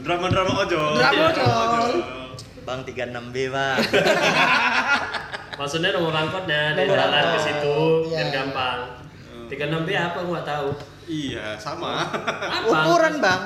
Drama-drama 0.00 0.52
ojol. 0.60 0.94
Drama 0.94 1.12
Iya, 1.12 1.24
ojol. 1.28 1.90
bang 2.62 2.80
36B 2.82 3.36
bang 3.48 3.76
Maksudnya 5.58 5.90
nomor 5.92 6.14
angkotnya 6.14 6.72
dari 6.72 6.88
jalan 6.88 7.22
ke 7.30 7.38
situ 7.38 7.78
Iya. 8.06 8.16
dan 8.16 8.26
gampang. 8.32 8.78
36 9.46 9.58
B 9.82 9.88
apa 9.92 10.18
gua 10.20 10.32
nggak 10.32 10.48
tahu. 10.48 10.68
Iya, 11.04 11.58
sama. 11.58 12.06
Apa? 12.06 12.64
ukuran 12.64 13.18
bang 13.18 13.40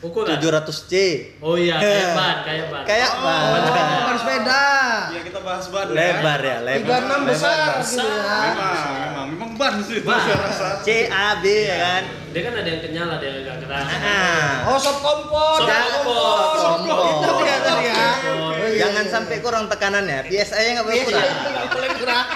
Ukuran. 0.00 0.32
700C 0.34 0.92
Oh 1.38 1.54
iya, 1.54 1.76
kayak 1.76 2.08
ban, 2.18 2.36
kayak 2.40 2.66
ban. 2.68 2.82
kayak 2.84 3.10
Oh. 3.12 3.52
ban 4.00 4.16
sepeda 4.16 4.64
Iya, 5.08 5.20
kita 5.22 5.38
bahas 5.40 5.66
ban. 5.66 5.86
ya. 5.86 5.92
lebar 5.92 6.40
ya 6.40 6.56
lebar 6.62 7.00
36 7.04 7.28
besar 7.28 7.68
gitu 7.78 8.00
ya 8.00 8.08
Memang, 8.08 8.56
memang, 8.56 9.26
memang 9.28 9.50
ban 9.54 9.74
sih 9.80 10.00
itu 10.00 10.08
Ban. 10.08 10.16
saya 10.18 10.36
rasa. 10.40 10.68
CAB 10.80 11.44
ya 11.44 11.76
kan 11.78 12.02
Dia 12.30 12.40
kan 12.40 12.52
ada 12.54 12.68
yang 12.68 12.80
kenyal, 12.80 13.08
ada 13.10 13.20
yang 13.22 13.38
agak 13.40 13.56
keras. 13.60 13.86
Ah. 13.92 14.50
oh 14.66 14.78
sop 14.78 14.96
kompor 14.98 15.58
Sop 15.58 15.68
kompor. 15.68 16.52
sop 16.56 16.72
kompor 16.80 17.04
itu 17.04 17.30
dia 17.42 17.56
tadi 17.60 17.84
ya 17.84 17.92
iya. 17.92 18.78
jangan 18.80 19.04
sampai 19.06 19.36
kurang 19.38 19.64
tekanannya 19.66 20.18
PSI 20.24 20.60
nya 20.64 20.70
nggak 20.72 20.86
boleh 20.86 20.96
Iya, 20.96 21.04
kurang 21.04 21.68
boleh 21.68 21.90
kurang 21.94 22.26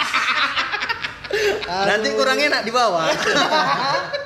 nanti 1.65 2.09
kurangnya 2.13 2.47
enak 2.51 2.63
di 2.63 2.73
bawah 2.73 3.09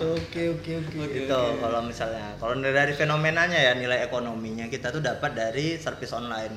oke 0.00 0.42
oke 0.58 0.70
oke. 0.84 0.98
Gitu 1.10 1.42
kalau 1.58 1.80
misalnya 1.82 2.34
kalau 2.38 2.54
dari 2.58 2.94
fenomenanya 2.94 3.58
ya 3.58 3.72
nilai 3.74 4.06
ekonominya 4.06 4.70
kita 4.70 4.94
tuh 4.94 5.02
dapat 5.02 5.34
dari 5.34 5.78
servis 5.78 6.14
online. 6.14 6.54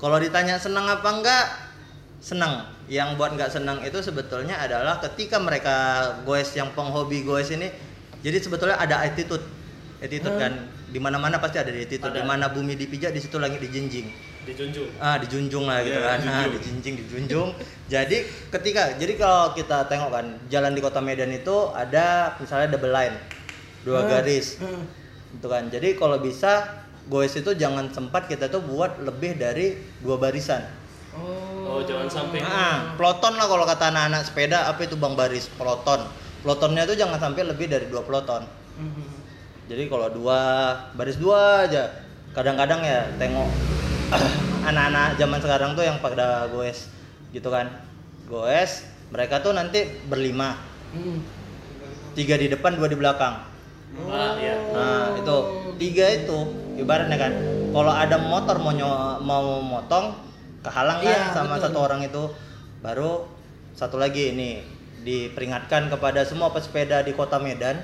Kalau 0.00 0.16
ditanya 0.16 0.56
senang 0.56 0.86
apa 0.86 1.08
enggak 1.10 1.46
senang. 2.22 2.66
Yang 2.90 3.14
buat 3.18 3.38
nggak 3.38 3.50
senang 3.54 3.78
itu 3.86 4.02
sebetulnya 4.02 4.58
adalah 4.58 4.98
ketika 4.98 5.38
mereka 5.38 5.76
goes 6.26 6.50
yang 6.58 6.74
penghobi 6.74 7.22
goes 7.22 7.50
ini 7.54 7.70
jadi 8.22 8.38
sebetulnya 8.38 8.78
ada 8.78 9.02
attitude. 9.02 9.42
Attitude 10.00 10.36
kan 10.40 10.70
di 10.90 10.98
mana 10.98 11.20
mana 11.20 11.36
pasti 11.38 11.60
ada 11.60 11.70
attitude. 11.70 12.10
Di 12.10 12.24
mana 12.24 12.50
bumi 12.50 12.74
dipijak 12.78 13.14
di 13.14 13.20
situ 13.22 13.38
langit 13.38 13.62
dijunjing 13.62 14.29
Dijunjung. 14.40 14.88
ah 14.96 15.16
dijunjung 15.16 15.64
lah 15.64 15.78
gitu 15.80 15.94
Iya, 15.94 16.00
kan 16.02 16.18
ah, 16.18 16.18
dijunjung. 16.18 16.52
dijunjing 16.56 16.94
dijunjung 16.98 17.48
jadi 17.86 18.16
ketika 18.50 18.96
jadi 18.96 19.12
kalau 19.14 19.52
kita 19.52 19.84
tengok 19.84 20.10
kan 20.10 20.26
jalan 20.48 20.72
di 20.72 20.80
kota 20.80 20.98
Medan 20.98 21.28
itu 21.30 21.52
ada 21.70 22.32
misalnya 22.34 22.72
double 22.72 22.88
line 22.90 23.16
dua 23.82 24.00
Hmm. 24.00 24.08
garis 24.10 24.56
Hmm. 24.56 24.88
gitu 25.30 25.46
kan 25.46 25.68
jadi 25.68 25.92
kalau 25.94 26.18
bisa 26.18 26.66
goes 27.06 27.32
itu 27.32 27.52
jangan 27.52 27.88
sempat 27.88 28.26
kita 28.26 28.48
tuh 28.48 28.60
buat 28.60 28.96
lebih 28.98 29.36
dari 29.36 29.74
dua 29.98 30.16
barisan 30.16 30.64
oh 31.12 31.48
Oh, 31.70 31.80
jangan 31.80 32.08
sampai. 32.08 32.40
ah 32.40 32.96
peloton 32.96 33.36
lah 33.36 33.46
kalau 33.46 33.62
kata 33.62 33.84
anak-anak 33.88 34.22
sepeda 34.22 34.66
apa 34.66 34.80
itu 34.80 34.96
bang 34.96 35.14
baris 35.14 35.46
peloton 35.50 36.00
pelotonnya 36.40 36.82
tuh 36.82 36.96
jangan 36.96 37.20
sampai 37.20 37.44
lebih 37.44 37.66
dari 37.66 37.86
dua 37.86 38.00
peloton 38.00 38.42
Hmm. 38.74 39.20
jadi 39.66 39.84
kalau 39.86 40.08
dua 40.08 40.40
baris 40.92 41.14
dua 41.14 41.62
aja 41.62 41.92
kadang-kadang 42.30 42.80
ya 42.80 43.04
tengok 43.16 43.46
anak-anak 44.68 45.16
zaman 45.16 45.38
sekarang 45.38 45.70
tuh 45.78 45.84
yang 45.86 45.98
pada 46.02 46.46
goes 46.50 46.90
gitu 47.30 47.48
kan. 47.48 47.70
Goes 48.26 48.86
mereka 49.10 49.42
tuh 49.42 49.54
nanti 49.54 49.86
berlima. 50.06 50.54
Hmm. 50.90 51.22
tiga 52.10 52.34
di 52.34 52.50
depan 52.50 52.74
dua 52.74 52.90
di 52.90 52.98
belakang. 52.98 53.46
Iya. 53.94 54.54
nah 54.74 55.14
itu. 55.14 55.36
Tiga 55.78 56.06
itu 56.10 56.38
ibaratnya 56.76 57.16
kan. 57.16 57.32
Kalau 57.70 57.92
ada 57.94 58.18
motor 58.18 58.58
mau 58.58 58.74
nyo- 58.74 59.22
mau 59.22 59.62
motong 59.62 60.18
kehalang 60.60 60.98
kan 61.00 61.06
Iya, 61.06 61.30
sama 61.30 61.56
betul. 61.56 61.64
satu 61.70 61.78
orang 61.86 62.00
itu. 62.02 62.22
Baru 62.82 63.30
satu 63.78 63.96
lagi 63.96 64.34
ini 64.34 64.60
diperingatkan 65.06 65.88
kepada 65.88 66.26
semua 66.26 66.50
pesepeda 66.50 67.00
di 67.06 67.14
kota 67.14 67.38
Medan. 67.38 67.78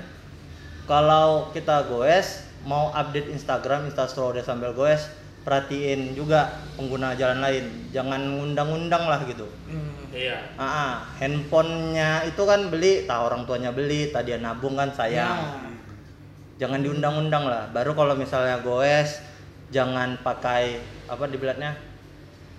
Kalau 0.87 1.51
kita 1.55 1.87
goes 1.87 2.43
mau 2.67 2.91
update 2.91 3.31
Instagram 3.31 3.87
Instastory 3.87 4.43
sambil 4.43 4.75
goes 4.75 5.07
perhatiin 5.47 6.11
juga 6.11 6.59
pengguna 6.75 7.15
jalan 7.15 7.39
lain. 7.39 7.87
Jangan 7.95 8.19
ngundang-undang 8.35 9.07
lah 9.07 9.23
gitu. 9.23 9.47
Hmm. 9.71 9.95
Iya. 10.07 10.39
ah 10.57 10.63
ah, 10.63 10.93
handphonenya 11.21 12.25
itu 12.25 12.41
kan 12.41 12.73
beli 12.73 13.05
tak 13.05 13.27
orang 13.27 13.45
tuanya 13.45 13.69
beli 13.69 14.09
tadi 14.09 14.33
dia 14.35 14.43
nabung 14.43 14.75
kan 14.75 14.91
sayang. 14.91 15.39
Ya. 15.39 16.67
jangan 16.67 16.83
diundang-undang 16.83 17.47
lah. 17.47 17.71
Baru 17.71 17.95
kalau 17.95 18.19
misalnya 18.19 18.59
goes 18.59 19.23
jangan 19.71 20.19
pakai 20.19 20.83
apa 21.07 21.23
dibilangnya? 21.31 21.79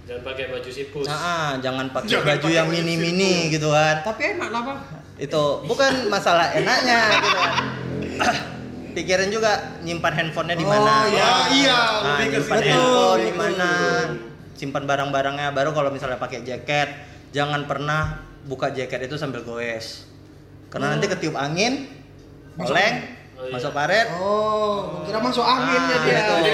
Jangan 0.08 0.22
pakai 0.24 0.44
baju 0.48 0.70
sipus. 0.72 1.04
nah, 1.04 1.20
ah, 1.20 1.48
jangan 1.60 1.92
pakai 1.92 2.08
Jangan 2.08 2.24
baju 2.24 2.46
pakai 2.48 2.56
yang 2.56 2.68
baju 2.72 2.76
mini-mini 2.80 3.52
gitu 3.52 3.68
kan. 3.68 4.00
Tapi 4.00 4.22
enak 4.38 4.48
lah 4.48 4.62
bang. 4.64 4.78
Itu 5.20 5.44
bukan 5.68 6.08
masalah 6.08 6.56
enaknya 6.56 7.00
gitu 7.20 7.36
kan 7.36 7.54
pikirin 8.98 9.30
juga 9.30 9.52
nyimpan 9.80 10.12
handphonenya 10.12 10.56
di 10.56 10.66
mana 10.66 10.92
Oh, 10.98 11.06
iya, 11.06 11.28
iya, 11.54 11.80
Nah, 12.02 12.18
lebih 12.18 12.26
ke 12.26 12.38
nyimpan 12.42 12.58
handphone 12.60 13.14
di 13.16 13.30
Betul, 13.30 13.38
mana 13.38 13.72
simpan 14.52 14.84
barang-barangnya 14.84 15.54
baru 15.54 15.70
kalau 15.70 15.88
misalnya 15.88 16.18
pakai 16.18 16.42
jaket 16.42 16.90
jangan 17.30 17.62
pernah 17.64 18.18
buka 18.42 18.74
jaket 18.74 19.06
itu 19.06 19.14
sambil 19.14 19.42
goes 19.42 20.02
karena 20.66 20.92
nanti 20.92 21.06
ketiup 21.06 21.34
angin 21.34 21.86
oleng 22.58 23.14
Oh, 23.38 23.46
iya. 23.46 23.54
masuk 23.54 23.70
parit 23.70 24.06
Oh, 24.12 25.06
kira 25.06 25.22
masuk 25.22 25.46
anginnya 25.46 25.94
Ah, 25.94 26.02
dia. 26.02 26.18
itu. 26.18 26.34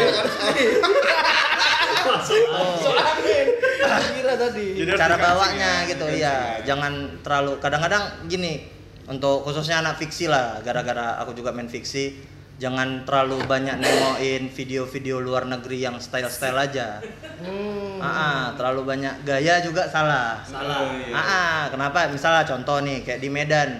Masuk. 2.04 2.44
Masuk 2.44 2.92
angin. 2.94 3.46
Aku 3.80 4.10
Kira 4.12 4.34
tadi. 4.36 4.66
Cara 4.86 5.16
bawanya 5.16 5.72
ya, 5.80 5.88
gitu 5.88 6.04
dikancing 6.04 6.20
ya 6.20 6.28
ya. 6.28 6.60
jangan 6.62 6.92
terlalu 7.24 7.56
kadang-kadang 7.56 8.04
gini 8.26 8.68
untuk 9.04 9.40
khususnya 9.40 9.80
anak 9.80 9.96
fiksi 9.96 10.28
lah 10.28 10.60
gara-gara 10.60 11.16
aku 11.20 11.32
juga 11.32 11.52
main 11.52 11.68
fiksi 11.68 12.20
jangan 12.54 13.02
terlalu 13.02 13.42
banyak 13.44 13.76
nengokin 13.76 14.46
video-video 14.46 15.18
luar 15.18 15.42
negeri 15.44 15.82
yang 15.82 15.98
style-style 15.98 16.54
aja 16.56 17.02
Hmm. 17.34 17.98
Ah, 17.98 18.06
ah, 18.06 18.44
terlalu 18.54 18.86
banyak 18.86 19.14
gaya 19.22 19.58
juga 19.58 19.84
salah 19.84 20.38
Salah. 20.40 20.80
Oh, 20.82 20.94
iya. 20.94 21.12
Ah, 21.12 21.20
ah, 21.20 21.60
kenapa 21.66 22.06
misalnya 22.08 22.44
contoh 22.44 22.78
nih 22.80 23.02
kayak 23.02 23.18
di 23.18 23.28
Medan 23.28 23.70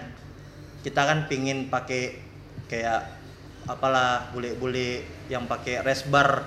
kita 0.80 1.00
kan 1.00 1.24
pingin 1.24 1.66
pakai 1.66 2.18
kayak 2.66 3.00
apalah 3.64 4.28
bule-bule 4.30 5.00
yang 5.26 5.46
pakai 5.46 5.80
race 5.80 6.04
bar 6.04 6.44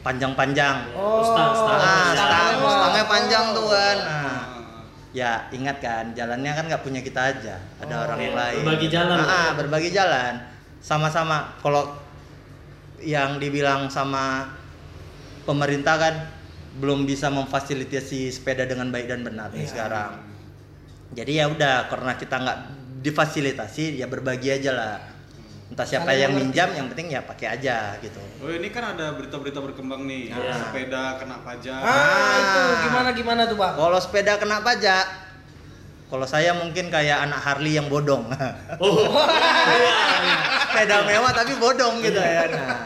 panjang-panjang 0.00 0.94
Oh, 0.94 1.20
Stang, 1.22 1.52
stang. 1.52 1.80
ah, 1.80 2.10
stang, 2.12 2.54
Oh. 2.56 2.70
stangnya 2.70 3.04
panjang 3.04 3.44
tuh 3.50 3.66
kan 3.66 3.96
nah, 3.98 4.14
Ah. 4.14 4.42
ya 5.10 5.32
ingat 5.50 5.76
kan 5.78 6.04
jalannya 6.12 6.50
kan 6.50 6.64
nggak 6.64 6.82
punya 6.82 7.00
kita 7.00 7.20
aja 7.30 7.54
ada 7.78 7.92
Oh, 7.92 8.04
orang 8.06 8.18
yang 8.20 8.36
lain 8.36 8.62
berbagi 8.62 8.88
jalan. 8.88 9.18
Ah, 9.20 9.50
berbagi 9.52 9.90
jalan 9.90 10.34
sama-sama 10.84 11.56
kalau 11.58 11.96
yang 13.00 13.40
dibilang 13.40 13.88
sama 13.88 14.52
pemerintah 15.42 15.96
kan 15.96 16.14
belum 16.74 17.04
bisa 17.04 17.28
memfasilitasi 17.28 18.28
sepeda 18.28 18.64
dengan 18.64 18.90
baik 18.90 19.08
dan 19.08 19.22
benar 19.22 19.48
nih 19.48 19.64
Iya. 19.64 19.70
sekarang 19.70 20.10
jadi 21.14 21.32
ya 21.32 21.44
udah 21.48 21.88
karena 21.88 22.12
kita 22.14 22.36
nggak 22.36 22.58
difasilitasi 23.00 23.96
ya 23.96 24.06
berbagi 24.06 24.50
aja 24.50 24.72
lah 24.72 24.94
entah 25.64 25.84
siapa 25.84 26.06
Saling 26.06 26.20
yang 26.20 26.32
minjam 26.34 26.68
yang 26.70 26.86
penting 26.88 27.08
ya 27.10 27.20
pakai 27.22 27.48
aja 27.50 27.96
gitu 27.98 28.20
Oh 28.38 28.50
ini 28.50 28.68
kan 28.68 28.92
ada 28.92 29.16
berita-berita 29.16 29.56
berkembang 29.58 30.04
nih, 30.04 30.28
Iya. 30.28 30.52
sepeda 30.52 31.16
kena 31.16 31.40
pajak. 31.40 31.80
Ah, 31.80 32.36
itu 32.36 32.60
gimana 32.84 33.08
gimana 33.10 33.42
tuh, 33.48 33.56
Bang? 33.56 33.72
kalau 33.72 33.96
sepeda 33.96 34.36
kena 34.36 34.60
pajak 34.60 35.04
kalau 36.04 36.24
saya 36.24 36.52
mungkin 36.52 36.88
kayak 36.88 37.24
anak 37.24 37.40
Harley 37.40 37.74
yang 37.74 37.88
bodong 37.88 38.28
Oh. 38.82 38.96
sepeda 40.64 41.06
mewah 41.06 41.30
tapi 41.30 41.54
bodong 41.54 42.02
gitu 42.02 42.18
ya. 42.18 42.50
Nah, 42.50 42.76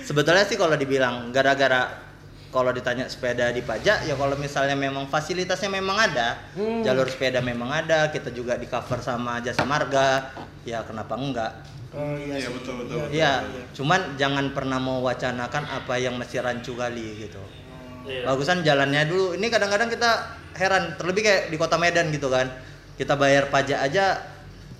sebetulnya 0.00 0.44
sih 0.44 0.54
kalau 0.54 0.76
dibilang 0.76 1.32
gara-gara 1.32 2.04
kalau 2.48 2.70
ditanya 2.70 3.10
sepeda 3.10 3.50
dipajak 3.50 4.06
ya 4.06 4.14
kalau 4.14 4.38
misalnya 4.38 4.78
memang 4.78 5.10
fasilitasnya 5.10 5.66
memang 5.66 5.98
ada, 5.98 6.38
Hmm. 6.54 6.86
jalur 6.86 7.10
sepeda 7.10 7.42
memang 7.42 7.66
ada, 7.66 8.14
kita 8.14 8.30
juga 8.30 8.54
di 8.54 8.70
cover 8.70 9.02
sama 9.02 9.42
jasa 9.42 9.66
marga, 9.66 10.30
ya 10.62 10.86
kenapa 10.86 11.18
enggak? 11.18 11.52
Oh 11.90 12.14
iya, 12.14 12.38
Iya, 12.38 12.48
betul, 12.54 12.74
betul, 12.82 12.96
betul. 13.00 13.10
Iya, 13.10 13.32
cuman 13.74 14.14
jangan 14.14 14.50
pernah 14.50 14.78
mau 14.78 15.02
wacanakan 15.02 15.66
apa 15.66 15.94
yang 15.98 16.14
masih 16.14 16.42
rancu 16.42 16.74
kali 16.74 17.26
gitu. 17.26 17.42
Iya. 18.04 18.22
Bagusan 18.28 18.60
jalannya 18.60 19.08
dulu. 19.08 19.34
Ini 19.34 19.46
kadang-kadang 19.48 19.88
kita 19.88 20.10
heran, 20.54 20.94
terlebih 20.96 21.22
kayak 21.22 21.42
di 21.48 21.56
kota 21.56 21.76
Medan 21.76 22.08
gitu 22.08 22.28
kan. 22.28 22.46
Kita 22.94 23.16
bayar 23.16 23.50
pajak 23.50 23.80
aja 23.82 24.22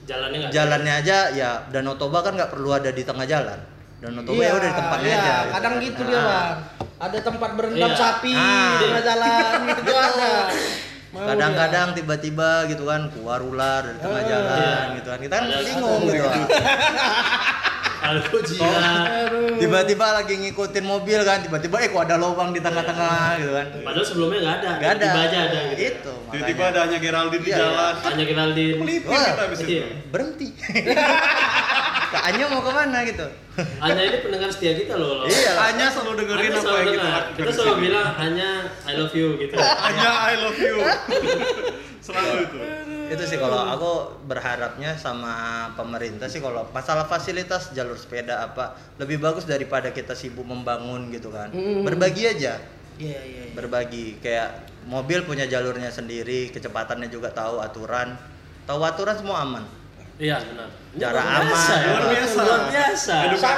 Jalannya 0.05 0.53
jalannya 0.53 0.93
aja 1.01 1.33
ya 1.33 1.65
Danau 1.73 1.97
Toba 1.97 2.21
kan 2.21 2.37
nggak 2.37 2.53
perlu 2.53 2.77
ada 2.77 2.93
di 2.93 3.03
tengah 3.03 3.25
jalan 3.25 3.57
Danau 3.99 4.21
Toba 4.21 4.37
ya 4.39 4.53
udah 4.53 4.69
di 4.69 4.77
tempatnya 4.77 5.09
iya, 5.09 5.19
aja 5.19 5.35
kadang 5.51 5.75
gitu 5.81 6.01
dia, 6.05 6.15
Nah, 6.15 6.25
Bang. 6.29 6.57
Ada 6.95 7.19
tempat 7.25 7.51
berendam 7.57 7.89
Iya. 7.89 7.97
sapi 7.97 8.33
Ah. 8.37 8.69
di 8.69 8.85
tengah 8.85 9.03
jalan 9.03 9.53
gitu 9.67 9.93
ada. 9.97 10.33
Kadang-kadang 11.15 11.89
tiba-tiba 11.97 12.51
gitu 12.69 12.85
kan 12.85 13.09
keluar 13.11 13.41
ular 13.41 13.81
dari 13.83 13.99
tengah 13.99 14.21
Ah. 14.21 14.29
jalan 14.29 14.59
Iya. 14.61 14.95
gitu 14.95 15.09
kan 15.09 15.19
kita 15.19 15.35
kan 15.35 15.45
Ada- 15.49 15.65
bingung 15.65 16.01
gitu 16.05 16.21
kan. 16.23 16.41
Aduh, 17.97 18.41
dia. 18.43 18.71
Aduh. 19.25 19.57
tiba-tiba 19.57 20.07
lagi 20.13 20.35
ngikutin 20.37 20.85
mobil 20.85 21.19
kan 21.21 21.39
tiba-tiba 21.41 21.77
eh 21.79 21.89
kok 21.89 22.03
ada 22.03 22.17
lubang 22.17 22.51
di 22.51 22.59
tengah-tengah 22.59 23.39
gitu 23.39 23.53
kan 23.53 23.67
Padahal 23.81 24.05
sebelumnya 24.05 24.39
nggak 24.41 24.57
ada. 24.57 24.71
nggak 24.75 24.91
ada 24.91 25.05
Tiba 25.05 25.21
aja 25.23 25.39
ada 25.45 25.59
gitu. 25.71 25.81
itu 25.81 26.13
Tiba-tiba 26.27 26.63
ada 26.67 26.79
hanya 26.83 26.99
Geraldine 26.99 27.39
di 27.39 27.49
Iya, 27.49 27.59
jalan. 27.59 27.95
Hanya 28.03 28.25
Geraldine. 28.25 28.77
Melipir 28.77 29.09
kita 29.11 29.43
habis 29.43 29.59
itu. 29.61 29.71
Iya. 29.73 29.87
berhenti 30.09 30.49
Kak 32.15 32.23
Anya 32.25 32.45
mau 32.47 32.61
ke 32.61 32.71
mana 32.71 32.99
gitu 33.03 33.27
Hanya 33.81 34.03
ini 34.05 34.19
pendengar 34.21 34.49
setia 34.49 34.73
kita 34.73 34.95
loh. 34.95 35.25
iya 35.25 35.51
Hanya 35.57 35.87
selalu 35.89 36.13
dengerin 36.21 36.43
Hanya 36.45 36.53
apa 36.53 36.63
selalu 36.63 36.79
yang 36.81 36.91
kita 36.93 37.07
lakukan. 37.07 37.35
Kita 37.35 37.51
selalu 37.53 37.71
sini. 37.71 37.83
bilang 37.83 38.09
hanya 38.17 38.49
I 38.85 38.93
love 38.95 39.15
you 39.15 39.29
gitu. 39.37 39.55
hanya 39.87 40.09
I 40.25 40.35
love 40.37 40.59
you. 40.59 40.77
selalu 42.07 42.35
itu. 42.45 42.59
Itu 43.07 43.25
sih 43.25 43.37
kalau 43.37 43.61
aku 43.67 43.91
berharapnya 44.25 44.95
sama 44.95 45.35
pemerintah 45.73 46.25
sih 46.25 46.39
kalau 46.39 46.65
masalah 46.71 47.05
fasilitas 47.05 47.71
jalur 47.71 47.95
sepeda 47.95 48.41
apa 48.43 48.73
lebih 48.97 49.19
bagus 49.19 49.45
daripada 49.45 49.89
kita 49.89 50.13
sibuk 50.13 50.45
membangun 50.45 51.09
gitu 51.09 51.29
kan 51.29 51.49
Hmm. 51.49 51.83
berbagi 51.83 52.25
aja 52.27 52.59
Iya, 52.95 53.21
iya. 53.21 53.43
iya. 53.43 53.53
berbagi 53.53 54.19
kayak 54.19 54.49
mobil 54.85 55.23
punya 55.23 55.45
jalurnya 55.45 55.89
sendiri 55.89 56.49
kecepatannya 56.49 57.09
juga 57.09 57.29
tahu 57.29 57.59
aturan 57.59 58.15
tahu 58.65 58.81
aturan 58.81 59.15
semua 59.15 59.43
aman 59.43 59.65
Iya 60.15 60.39
benar. 60.39 60.71
Ini 60.95 61.01
Cara 61.03 61.19
luar 61.19 61.43
biasa 61.43 61.73
aman. 61.75 61.83
Luar 61.91 62.05
biasa. 62.07 62.39
Luar 62.39 62.63
biasa. 62.71 63.15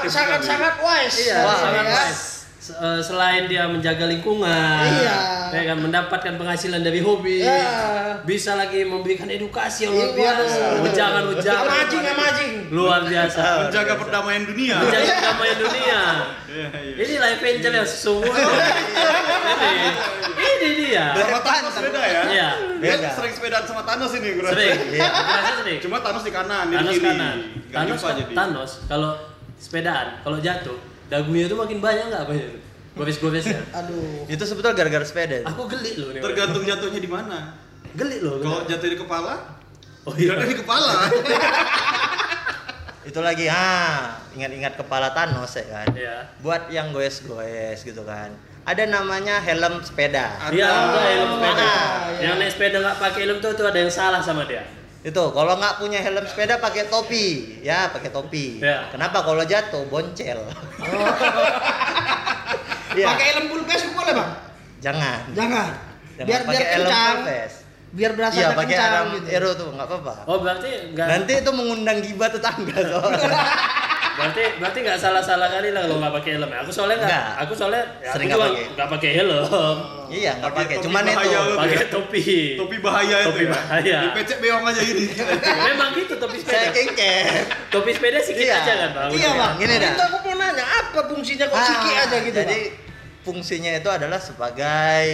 Sangat 0.08 0.40
sangat 0.40 0.74
wise. 0.80 1.16
Iya, 1.20 1.36
sangat 1.52 1.84
ya. 1.84 1.92
wise. 2.00 2.24
Se- 2.66 2.74
eh, 2.74 2.98
Selain 2.98 3.46
dia 3.46 3.70
menjaga 3.70 4.10
lingkungan, 4.10 4.82
Iya. 4.82 5.16
ya 5.54 5.62
kan 5.64 5.78
mendapatkan 5.78 6.34
penghasilan 6.34 6.82
dari 6.82 6.98
hobi, 6.98 7.38
Iya. 7.38 8.18
bisa 8.26 8.58
lagi 8.58 8.82
memberikan 8.82 9.30
edukasi 9.30 9.86
yang 9.86 9.94
luar 9.94 10.10
Iya. 10.10 10.16
biasa, 10.18 10.60
ujangan 10.82 11.24
ujangan, 11.30 11.62
Amajing, 11.64 12.02
amajing. 12.04 12.52
luar 12.74 13.00
biasa, 13.04 13.42
Menjaga 13.62 13.94
perdamaian 13.94 14.42
dunia. 14.42 14.76
menjaga 14.76 15.12
kedamaian 15.14 15.56
dunia. 15.56 16.00
Iya, 16.48 16.68
iya. 16.74 16.94
Ini 16.98 17.14
life 17.20 17.42
angel 17.44 17.72
yang 17.72 17.86
sesungguhnya. 17.86 18.46
ini, 20.34 20.50
ini 20.58 20.68
dia. 20.90 21.04
Sama 21.14 21.40
Thanos 21.40 21.74
beda 21.76 22.02
ya? 22.02 22.22
Iya. 22.26 22.48
Dia 22.76 22.94
Beda. 22.98 23.08
sering 23.12 23.32
sepedaan 23.32 23.64
sama 23.64 23.82
Thanos 23.84 24.10
ini 24.12 24.28
gue. 24.32 24.42
Sering, 24.44 24.78
Iya. 24.96 25.08
Sering. 25.56 25.78
Cuma 25.78 25.96
Thanos 26.00 26.22
di 26.22 26.32
kanan, 26.32 26.64
dia 26.66 26.74
di 26.74 26.78
Thanos 26.82 26.94
kiri. 26.96 27.06
kanan. 27.06 27.36
Thanos. 27.70 28.00
Thanos 28.34 28.70
kalau 28.84 29.12
sepedaan, 29.54 30.18
kalau 30.20 30.38
jatuh, 30.40 30.74
dagunya 31.06 31.46
itu 31.46 31.56
makin 31.56 31.78
banyak 31.78 32.04
nggak 32.10 32.22
apa 32.26 32.32
ya? 32.34 32.48
Gores-goresnya. 32.96 33.60
Aduh. 33.84 34.24
itu 34.26 34.42
sebetulnya 34.46 34.74
gara-gara 34.76 35.04
sepeda. 35.04 35.44
Aku 35.48 35.68
gelik 35.68 36.00
loh 36.00 36.10
nih. 36.16 36.22
Tergantung 36.24 36.64
jatuhnya 36.64 37.00
di 37.00 37.10
mana. 37.10 37.38
Gelik 37.92 38.20
loh. 38.24 38.40
Kalau 38.40 38.64
jatuh 38.64 38.88
di 38.88 38.98
kepala, 38.98 39.34
oh 40.08 40.14
iya. 40.16 40.32
jatuh 40.32 40.48
di 40.48 40.56
kepala. 40.56 40.92
itu 43.06 43.20
lagi 43.22 43.46
ah 43.46 44.18
ingat-ingat 44.34 44.74
kepala 44.74 45.14
Thanos 45.14 45.54
ya 45.54 45.64
kan 45.70 45.88
Iya. 45.94 46.26
buat 46.42 46.66
yang 46.74 46.90
goes-goes 46.90 47.86
gitu 47.86 48.02
kan 48.02 48.34
ada 48.66 48.82
namanya 48.82 49.38
helm 49.38 49.78
sepeda 49.78 50.34
Dia 50.50 50.66
ada 50.66 51.00
helm 51.06 51.38
sepeda. 51.38 51.70
Ah, 51.70 52.10
iya. 52.18 52.20
Yang 52.26 52.34
naik 52.42 52.50
sepeda 52.50 52.76
nggak 52.82 52.98
pakai 52.98 53.20
helm 53.22 53.38
tuh, 53.38 53.54
tuh 53.54 53.70
ada 53.70 53.78
yang 53.78 53.92
salah 53.94 54.18
sama 54.18 54.42
dia. 54.42 54.66
Itu 55.06 55.22
kalau 55.30 55.54
nggak 55.54 55.78
punya 55.78 55.98
helm 55.98 56.26
sepeda 56.26 56.58
pakai 56.58 56.84
topi 56.86 57.26
ya 57.62 57.86
pakai 57.88 58.10
topi 58.10 58.58
Ya. 58.58 58.90
kenapa 58.90 59.22
kalau 59.22 59.40
jatuh 59.40 59.86
boncel 59.86 60.42
Iya. 62.90 63.06
Pakai 63.12 63.24
helm 63.30 63.46
full 63.46 63.62
face 63.62 63.86
boleh, 63.88 64.10
Bang? 64.10 64.30
jangan 64.78 65.20
Jangan. 65.30 65.68
Jangan 66.16 66.26
Biar 66.26 66.40
pakai 66.42 66.56
biar 66.56 66.66
helm 66.66 66.80
kencang. 66.82 67.14
full 67.14 67.26
face. 67.28 67.56
Biar 67.88 68.10
berasa 68.12 68.34
iya 68.34 68.48
pakai 68.50 68.66
kencang 68.72 69.04
gitu. 69.14 69.26
aero 69.30 69.50
tuh 69.52 69.68
nggak 69.70 69.86
apa-apa 69.86 70.14
Oh 70.26 70.36
berarti 70.38 70.70
nggak. 70.90 71.06
nanti 71.06 71.32
itu 71.38 71.50
mengundang 71.50 71.98
gibah 72.00 72.28
tetangga 72.28 72.76
soalnya 72.76 73.30
Berarti 74.16 74.42
berarti 74.56 74.78
nggak 74.80 74.98
salah-salah 74.98 75.48
kali 75.50 75.68
lah 75.70 75.82
kalau 75.82 75.98
nggak 75.98 76.14
pakai 76.16 76.30
helm. 76.32 76.48
ya. 76.48 76.58
Aku 76.58 76.70
soalnya 76.70 76.96
nggak. 76.98 77.24
Aku 77.38 77.52
soalnya 77.52 77.82
ya, 77.98 78.10
Sering 78.10 78.26
nggak 78.26 78.40
pakai. 78.40 78.64
nggak 78.72 78.88
pakai 78.90 79.10
helm. 79.12 79.76
iya 80.08 80.32
nggak 80.34 80.52
Pakai 80.52 80.76
cuman 80.80 81.02
itu. 81.02 81.54
Pakai 81.54 81.86
topi. 81.86 82.22
Topi 82.56 82.76
bahaya 82.78 83.16
Topi 83.22 83.30
itu 83.34 83.40
ya. 83.42 83.50
bahaya. 83.52 83.98
Dipecek 84.08 84.38
beong 84.38 84.64
aja 84.64 84.80
ini. 84.82 85.04
Memang 85.68 85.88
gitu 85.94 86.14
topi 86.16 86.36
saya 86.38 86.48
sepeda. 86.64 86.70
kengkep 86.72 87.44
Topi 87.68 87.90
sepeda 87.92 88.18
sedikit 88.18 88.46
Iya. 88.46 88.56
aja 88.58 88.72
kan 88.74 88.90
bang. 88.92 89.08
Iya, 89.12 89.30
Bang. 89.32 89.52
Gini 89.56 89.74
dah. 89.76 89.92
Aku 89.98 90.16
mau 90.24 90.34
nanya, 90.34 90.64
apa 90.64 91.00
fungsinya 91.06 91.44
kok 91.44 91.56
Ah, 91.56 92.02
aja 92.02 92.16
gitu, 92.18 92.34
jadi 92.34 92.58
fungsinya 93.20 93.72
itu 93.74 93.88
adalah 93.88 94.16
sebagai 94.16 95.04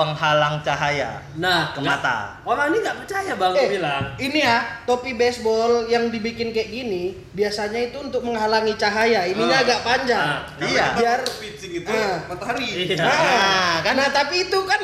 penghalang 0.00 0.64
cahaya 0.64 1.20
Nah, 1.36 1.70
ke 1.70 1.80
mata. 1.80 2.40
Orang 2.42 2.72
ini 2.72 2.80
nggak 2.80 2.96
percaya 2.98 3.32
bang, 3.36 3.52
Eh, 3.54 3.68
bilang. 3.70 4.04
ini 4.16 4.40
ya, 4.40 4.56
topi 4.82 5.12
baseball 5.12 5.84
yang 5.86 6.08
dibikin 6.08 6.50
kayak 6.50 6.72
gini, 6.72 7.12
biasanya 7.30 7.92
itu 7.92 8.00
untuk 8.00 8.24
menghalangi 8.24 8.72
cahaya. 8.74 9.28
Ininya 9.28 9.60
Ah. 9.60 9.64
agak 9.66 9.80
panjang. 9.84 10.24
Ah. 10.24 10.40
Iya. 10.58 10.86
Biar 10.96 11.20
pitching 11.36 11.72
itu 11.78 11.90
Ah. 11.90 12.16
matahari. 12.24 12.68
Iya. 12.88 12.96
Nah, 12.98 13.76
kan? 13.84 13.94
nah, 13.94 14.08
tapi 14.08 14.48
itu 14.48 14.58
kan 14.64 14.80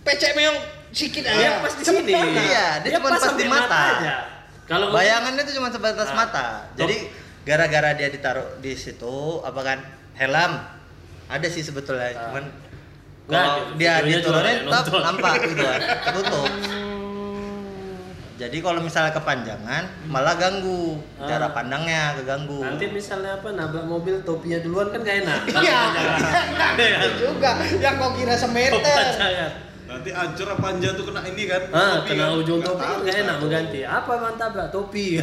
pecek 0.00 0.32
meong 0.32 0.58
sikit 0.90 1.22
aja. 1.22 1.36
Dia 1.36 1.50
pas 1.60 1.74
di 1.74 1.84
sini. 1.84 2.12
Iya, 2.16 2.66
dia 2.80 2.90
cuma 2.96 3.08
pas 3.12 3.28
di 3.30 3.46
mata. 3.46 3.80
aja. 3.98 4.14
Kalau 4.64 4.88
Bayangannya 4.90 5.44
itu 5.44 5.60
cuma 5.60 5.68
sebatas 5.68 6.08
Ah. 6.08 6.16
mata. 6.16 6.46
Jadi 6.72 7.12
gara-gara 7.42 7.92
dia 7.92 8.08
ditaruh 8.08 8.56
di 8.58 8.72
situ 8.72 9.14
apa 9.40 9.60
kan 9.60 9.78
helm 10.14 10.52
ada 11.24 11.44
sih 11.46 11.60
sebetulnya 11.60 12.08
Ah. 12.10 12.32
cuman 12.32 12.44
kalau 13.24 13.72
dia 13.74 14.00
diturunin 14.00 14.56
yang 14.62 14.70
tetap 14.70 15.00
nampak 15.00 15.32
gitu 15.42 15.62
kan 15.62 15.80
tertutup 16.02 16.48
Hmm. 16.50 16.82
Jadi 18.34 18.58
kalau 18.58 18.82
misalnya 18.82 19.14
kepanjangan 19.14 20.10
malah 20.10 20.34
ganggu 20.34 20.98
Ah. 21.16 21.24
cara 21.24 21.54
pandangnya 21.54 22.18
keganggu. 22.18 22.60
Nanti 22.60 22.90
misalnya 22.90 23.38
apa 23.38 23.54
nabrak 23.54 23.86
mobil 23.86 24.18
topinya 24.20 24.58
duluan 24.58 24.90
kan 24.90 25.00
gak 25.00 25.22
enak. 25.22 25.40
Iya. 25.54 25.80
Iya. 26.76 26.98
Itu 26.98 27.30
juga 27.30 27.50
yang 27.78 27.94
kau 27.94 28.10
kira 28.12 28.34
semeter. 28.34 28.82
Nanti 29.86 30.10
hancur 30.10 30.50
apa 30.50 30.58
panja 30.60 30.88
tuh 30.92 31.06
kena 31.06 31.22
ini 31.22 31.46
kan? 31.46 31.62
Ah, 31.70 32.02
Topi 32.02 32.08
kena 32.10 32.26
kan? 32.26 32.40
ujung 32.42 32.58
topi 32.58 32.82
kan 32.82 32.98
gak 33.00 33.16
enak 33.22 33.36
mengganti. 33.38 33.80
Apa 33.86 34.12
mantap 34.18 34.50
tabrak 34.50 34.68
topi? 34.68 35.06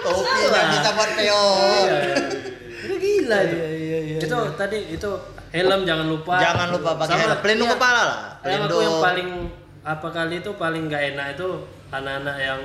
Topi 0.00 0.42
nggak 0.42 0.66
bisa 0.72 0.88
buat 0.90 1.10
peon. 1.14 1.86
Iya. 1.86 1.98
Gila 2.90 3.38
itu. 3.44 3.56
Iya, 4.20 4.26
iya, 4.26 4.36
iya, 4.36 4.44
Itu 4.44 4.54
tadi 4.54 4.78
itu 4.90 5.10
helm 5.50 5.80
jangan 5.82 6.06
lupa. 6.06 6.34
Jangan 6.36 6.68
lupa 6.70 6.90
pakai 6.96 7.10
Sama- 7.10 7.22
helm. 7.26 7.38
Pelindung 7.40 7.66
iya. 7.66 7.74
kepala 7.74 8.00
lah. 8.02 8.18
Yang 8.20 8.28
aku 8.28 8.46
Pelindung. 8.46 8.80
yang 8.82 8.96
paling 9.00 9.28
apa 9.80 10.08
kali 10.10 10.34
itu 10.38 10.50
paling 10.54 10.82
nggak 10.86 11.02
enak 11.10 11.26
itu 11.34 11.48
anak-anak 11.90 12.36
yang 12.38 12.60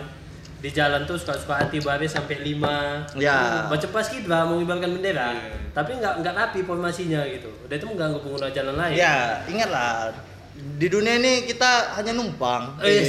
di 0.55 0.69
jalan 0.69 1.01
tuh 1.03 1.15
suka-suka 1.15 1.55
hati 1.57 1.77
babe 1.79 2.03
sampai 2.05 2.41
lima 2.41 2.99
Ya. 3.13 3.63
macam 3.65 3.87
pas 3.87 4.03
kidra 4.03 4.43
mengibarkan 4.43 4.91
bendera 4.91 5.29
Iya. 5.29 5.71
tapi 5.71 5.95
nggak 5.95 6.13
nggak 6.19 6.33
rapi 6.33 6.59
formasinya 6.61 7.21
gitu 7.23 7.47
udah 7.61 7.71
itu 7.71 7.85
mengganggu 7.85 8.19
pengguna 8.19 8.47
jalan 8.49 8.75
lain 8.75 8.95
Ya, 8.95 9.39
ingatlah 9.45 10.09
di 10.55 10.87
dunia 10.87 11.15
ini 11.15 11.43
kita 11.43 11.95
hanya 11.95 12.11
numpang. 12.11 12.79
Eh, 12.79 13.03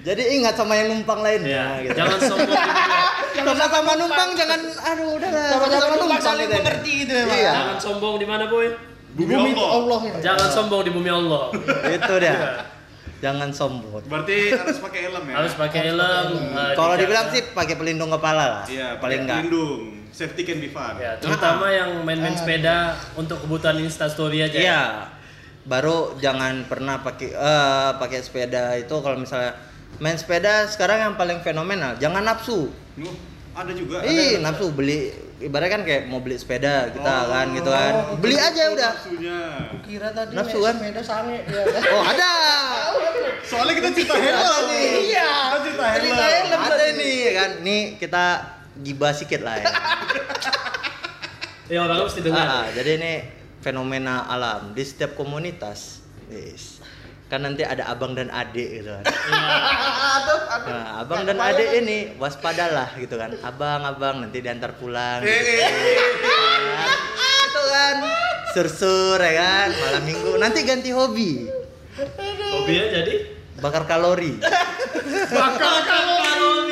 Jadi 0.00 0.22
ingat 0.34 0.54
sama 0.54 0.74
yang 0.74 0.90
numpang 0.90 1.18
lainnya 1.18 1.78
ya. 1.78 1.82
gitu. 1.82 1.94
jangan 1.94 2.18
sombong 2.20 2.46
di 2.48 2.70
dunia 3.38 3.54
sama-sama 3.58 3.92
numpang 3.94 4.28
jangan 4.34 4.60
aduh 4.66 5.08
udah 5.14 5.30
lah 5.30 5.46
Sama-sama 5.48 5.70
numpang 5.84 5.98
numpang 6.00 6.22
saling 6.22 6.46
gitu. 6.46 6.56
mengerti 6.56 6.92
gitu 7.00 7.12
ya. 7.12 7.24
Iya. 7.28 7.52
jangan 7.52 7.78
sombong 7.78 8.14
di 8.16 8.26
mana 8.26 8.44
boy 8.46 8.66
Bumi 9.08 9.34
Allah. 9.34 9.68
Allah 9.72 10.00
ya. 10.00 10.14
jangan 10.24 10.48
sombong 10.48 10.80
di 10.80 10.90
bumi 10.90 11.10
Allah 11.10 11.42
Itu 11.88 12.14
dia. 12.16 12.36
Jangan 13.18 13.50
sombong. 13.50 14.02
Berarti 14.06 14.36
harus 14.52 14.78
pakai 14.78 15.00
helm 15.04 15.24
ya? 15.26 15.34
harus 15.34 15.52
pakai 15.54 15.80
helm 15.90 16.28
eh, 16.54 16.72
Kalau 16.74 16.94
dibilang 16.94 17.26
sih 17.28 17.42
pakai 17.50 17.74
pelindung 17.74 18.10
kepala 18.10 18.44
lah. 18.46 18.62
Iya, 18.64 19.02
paling 19.02 19.26
enggak. 19.26 19.42
Pelindung. 19.42 20.06
Safety 20.08 20.42
can 20.42 20.58
be 20.58 20.70
fun. 20.70 20.94
ya 20.96 21.18
terutama 21.18 21.66
yang 21.68 22.02
main-main 22.02 22.34
sepeda 22.34 22.94
untuk 23.14 23.42
kebutuhan 23.42 23.78
instastory 23.78 24.38
aja 24.40 24.54
Iya. 24.54 24.82
Baru 25.68 25.96
jangan 26.16 26.64
pernah 26.64 26.98
pakai 26.98 27.28
eh 27.28 27.90
pakai 27.94 28.18
sepeda 28.18 28.72
itu 28.74 28.94
kalau 28.98 29.20
misalnya 29.20 29.52
main 29.98 30.16
sepeda 30.16 30.64
sekarang 30.64 30.98
yang 31.02 31.14
paling 31.14 31.38
fenomenal 31.38 31.92
jangan 31.96 32.24
nafsu. 32.24 32.72
Nuh, 32.96 33.12
ada 33.52 33.70
juga. 33.70 34.00
Ih, 34.00 34.40
nafsu 34.40 34.72
beli 34.72 35.12
ibaratnya 35.38 35.70
kan 35.70 35.82
kayak 35.84 36.02
mau 36.06 36.18
beli 36.18 36.34
sepeda 36.34 36.88
kita 36.88 37.04
Oh. 37.20 37.30
kan 37.30 37.46
gitu 37.52 37.68
kan. 37.68 37.92
Beli 38.16 38.34
aja 38.34 38.62
udah. 38.70 38.92
Nafsunya. 38.92 39.40
Kira 39.84 40.08
tadi 40.10 40.32
Nafsu 40.32 40.58
kan? 40.58 40.74
sepeda 40.74 41.02
sange 41.04 41.36
dia. 41.44 41.62
Oh, 41.92 42.02
ada. 42.02 42.32
Soalnya 43.44 43.74
kita 43.76 43.88
cerita 43.92 44.14
helm 44.16 44.62
nih. 44.66 44.88
Iya. 45.06 45.30
Kita 45.62 45.84
cerita 45.94 46.24
helm. 46.24 46.60
Ada 46.64 46.86
nih 46.96 47.14
ya 47.14 47.32
kan. 47.34 47.50
Nih 47.60 47.80
kita 47.96 48.24
gibah 48.78 49.12
sedikit 49.12 49.40
lah 49.42 49.56
ya. 49.58 49.66
ya 51.68 51.78
orang 51.84 52.00
harus 52.00 52.16
didengar 52.16 52.40
Ah, 52.40 52.64
jadi 52.72 52.96
ini 52.96 53.12
fenomena 53.68 54.24
alam 54.24 54.72
di 54.72 54.80
setiap 54.80 55.12
komunitas. 55.12 56.00
Yes. 56.32 56.80
Kan 57.28 57.44
nanti 57.44 57.60
ada 57.60 57.84
abang 57.92 58.16
dan 58.16 58.32
adik 58.32 58.80
gitu 58.80 58.88
kan. 58.88 59.04
Aduh, 59.04 60.40
aduh. 60.48 60.72
Nah, 60.72 61.04
abang 61.04 61.28
dan 61.28 61.36
adik 61.36 61.68
ini 61.84 62.16
waspadalah 62.16 62.96
gitu 62.96 63.20
kan. 63.20 63.36
Abang, 63.44 63.84
abang 63.84 64.24
nanti 64.24 64.40
diantar 64.40 64.80
pulang. 64.80 65.20
Eh. 65.20 65.68
Gitu 67.44 67.62
kan. 67.68 67.94
Sur-sur 68.56 69.20
ya 69.20 69.36
kan. 69.36 69.68
Malam 69.76 70.02
minggu 70.08 70.30
nanti 70.40 70.64
ganti 70.64 70.88
hobi. 70.88 71.44
hobinya 72.48 72.86
jadi 73.02 73.14
Bakar 73.58 73.84
kalori. 73.90 74.38
bakar 75.34 75.78
kalori 75.82 76.67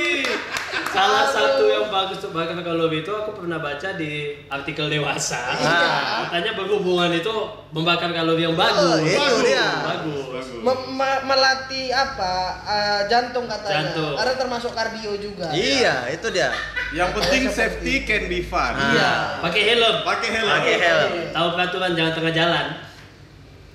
salah 0.97 1.27
satu 1.27 1.65
yang 1.67 1.87
bagus 1.87 2.19
untuk 2.19 2.33
kalori 2.59 2.99
itu 2.99 3.13
aku 3.13 3.31
pernah 3.35 3.59
baca 3.59 3.89
di 3.95 4.13
artikel 4.49 4.89
dewasa 4.89 5.37
Ah. 5.55 6.25
katanya 6.27 6.57
berhubungan 6.57 7.13
itu 7.13 7.35
membakar 7.69 8.09
kalori 8.11 8.43
yang 8.43 8.57
bagus 8.57 8.97
Oh, 8.97 8.99
itu 8.99 9.37
dia. 9.45 9.69
bagus 9.85 10.25
Bagus. 10.27 10.59
Me- 10.59 10.87
me- 10.91 11.23
melatih 11.27 11.93
apa 11.93 12.33
eh, 12.65 13.01
jantung 13.07 13.45
katanya 13.45 13.85
Jantung. 13.87 14.17
karena 14.17 14.35
termasuk 14.35 14.73
kardio 14.73 15.13
juga 15.17 15.53
Iya, 15.53 16.09
itu 16.11 16.27
dia. 16.31 16.51
Yang 16.89 17.11
penting 17.15 17.43
safety 17.51 17.95
can 18.03 18.25
be 18.25 18.41
fun. 18.41 18.73
Ah. 18.73 18.89
iya 18.91 19.11
pakai 19.39 19.63
helm 19.67 19.97
Pakai 20.03 20.29
helm. 20.33 20.49
Pakai 20.51 20.75
helm. 20.79 21.11
tahu 21.31 21.47
peraturan 21.53 21.93
jangan 21.93 22.13
tengah 22.15 22.33
jalan 22.33 22.67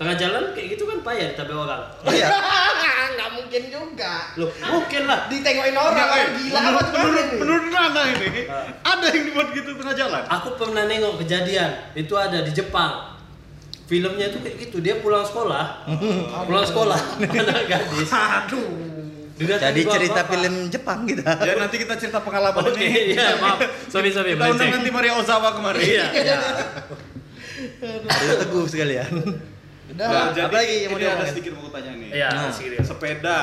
tengah 0.02 0.16
jalan 0.18 0.44
kayak 0.52 0.68
gitu 0.74 0.84
kan 0.84 0.98
payah 1.06 1.26
ditabrak 1.30 1.60
orang 1.62 1.82
Iya. 2.10 2.28
nggak 3.14 3.30
mungkin 3.38 3.62
juga 3.70 4.14
loh 4.34 4.50
mungkin 4.50 5.02
lah 5.06 5.20
ditengokin 5.30 5.78
orang 5.78 5.94
Enggak, 5.94 6.10
orang 6.10 6.26
eh. 6.26 6.38
gila 6.42 6.58
apa 6.58 6.66
menurut, 6.66 6.88
gimana 6.90 7.06
menurut, 7.06 7.22
ini? 7.22 7.38
menurut 7.38 7.66
Nana 7.70 8.02
ini, 8.08 8.30
ada 8.82 9.06
yang 9.08 9.24
dibuat 9.28 9.48
gitu 9.52 9.70
tengah 9.78 9.96
jalan. 9.96 10.22
aku 10.26 10.50
pernah 10.58 10.84
nengok 10.86 11.14
kejadian 11.22 11.70
itu 11.94 12.14
ada 12.16 12.42
di 12.42 12.52
Jepang 12.52 12.92
filmnya 13.86 14.32
itu 14.32 14.40
kayak 14.40 14.56
gitu 14.58 14.78
dia 14.80 14.96
pulang 14.98 15.22
sekolah 15.22 15.86
pulang 16.48 16.66
sekolah 16.66 16.98
anak 17.46 17.70
gadis 17.70 18.10
aduh 18.10 18.90
Jadi 19.42 19.82
cerita 19.82 20.22
film 20.30 20.70
Jepang 20.70 21.02
kita. 21.02 21.34
Ya 21.42 21.58
nanti 21.58 21.82
kita 21.82 21.98
cerita 21.98 22.22
pengalaman 22.22 22.62
Oke, 22.62 22.78
ini. 22.78 23.18
iya, 23.18 23.42
maaf. 23.42 23.58
Sorry, 23.90 24.14
sorry, 24.14 24.38
Kita 24.38 24.54
undang 24.54 24.70
nanti 24.70 24.94
Maria 24.94 25.18
Ozawa 25.18 25.58
kemari. 25.58 25.82
Iya. 25.82 26.06
Iya. 26.14 26.38
Ada 28.06 28.34
teguh 28.46 28.70
sekalian. 28.70 29.10
Udah 29.92 30.06
Nah, 30.06 30.26
jadi 30.32 30.42
Apa 30.44 30.56
lagi 30.58 30.76
yang 30.78 30.90
mau 30.90 30.98
ini 30.98 31.06
ada 31.08 31.26
sedikit 31.26 31.52
mau 31.54 31.70
tanya 31.70 31.92
nih. 31.94 32.10
Iya, 32.12 32.28
Nah. 32.30 32.50
sedikit. 32.50 32.82
Sepeda 32.82 33.40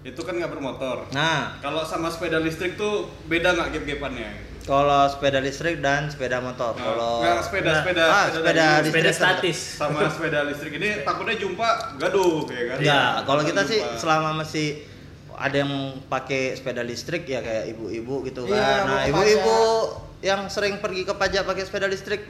itu 0.00 0.20
kan 0.20 0.32
nggak 0.34 0.50
bermotor. 0.50 0.96
Nah, 1.10 1.58
Kalau 1.58 1.82
sama 1.82 2.08
sepeda 2.08 2.38
listrik 2.38 2.74
tuh 2.74 2.94
beda 3.26 3.52
nggak 3.52 3.68
gap-gapannya? 3.72 4.30
kalau 4.60 5.02
sepeda 5.04 5.40
listrik 5.40 5.80
dan 5.80 6.06
sepeda 6.06 6.38
motor. 6.38 6.72
Nah, 6.72 6.84
Kalau 6.84 7.12
nggak, 7.18 7.40
sepeda, 7.42 7.66
Nah. 7.66 7.78
sepeda, 7.80 8.04
ah, 8.04 8.24
sepeda 8.24 8.36
sepeda 8.36 8.52
dari- 8.52 8.70
listrik 8.78 8.92
Sepeda 8.92 9.10
sama- 9.10 9.18
statis. 9.32 9.58
sama 9.74 10.00
sepeda 10.06 10.40
listrik 10.44 10.72
ini 10.74 10.88
takutnya 11.00 11.36
jumpa 11.36 11.68
gaduh 11.96 12.34
ya 12.46 12.62
kan? 12.66 12.76
Enggak, 12.76 12.80
Iya, 12.80 13.00
kalau 13.24 13.42
kita 13.42 13.62
sih 13.64 13.80
Jumpa. 13.80 13.98
selama 13.98 14.30
masih 14.36 14.68
ada 15.32 15.56
yang 15.56 15.72
pakai 16.06 16.54
sepeda 16.54 16.82
listrik 16.82 17.24
ya 17.24 17.40
kayak 17.40 17.64
ibu-ibu 17.68 18.22
gitu 18.22 18.44
Iya, 18.44 18.54
kan. 18.54 18.80
Nah, 18.86 19.00
ibu-ibu 19.06 19.56
yang 20.20 20.40
sering 20.46 20.78
pergi 20.78 21.02
ke 21.02 21.14
pajak 21.14 21.42
pakai 21.42 21.64
sepeda 21.64 21.86
listrik 21.86 22.28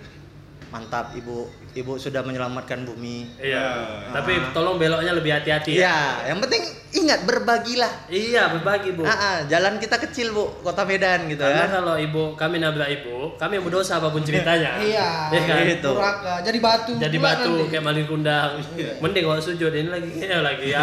mantap 0.70 1.12
ibu. 1.12 1.50
Ibu 1.70 1.98
sudah 1.98 2.22
menyelamatkan 2.22 2.82
bumi. 2.82 3.26
Iya. 3.38 3.62
Ah. 3.62 4.18
Tapi 4.18 4.38
tolong 4.50 4.74
beloknya 4.74 5.14
lebih 5.14 5.30
hati-hati 5.30 5.78
ya. 5.78 5.82
Iya, 5.82 5.96
yang 6.34 6.38
penting 6.42 6.62
ingat 6.90 7.22
berbagilah. 7.22 8.10
Iya, 8.10 8.50
berbagi, 8.50 8.90
Bu. 8.94 9.06
Ah, 9.06 9.14
ah, 9.14 9.36
jalan 9.46 9.78
kita 9.78 10.02
kecil, 10.02 10.34
Bu, 10.34 10.50
Kota 10.62 10.82
Medan 10.82 11.30
gitu 11.30 11.38
Karena 11.38 11.66
ya. 11.66 11.70
kalau 11.70 11.94
ibu 11.94 12.34
kami 12.34 12.58
nabrak 12.58 12.90
ibu, 12.90 13.38
kami 13.38 13.58
yang 13.58 13.64
berdosa 13.66 14.02
apa 14.02 14.10
pun 14.10 14.22
ceritanya. 14.26 14.78
iya 14.82 15.30
Iya 15.30 15.40
kan? 15.46 15.62
Gitu. 15.62 15.90
Durhaka. 15.94 16.34
jadi 16.42 16.58
batu 16.58 16.92
Jadi 16.98 17.16
batu 17.22 17.52
nanti. 17.54 17.70
kayak 17.70 17.84
maling 17.86 18.06
kundang. 18.10 18.50
Mending 19.02 19.24
kalau 19.26 19.38
sujud 19.38 19.70
ini 19.70 19.86
lagi 19.86 20.10
kayaknya 20.10 20.38
lagi 20.42 20.66
ya. 20.70 20.82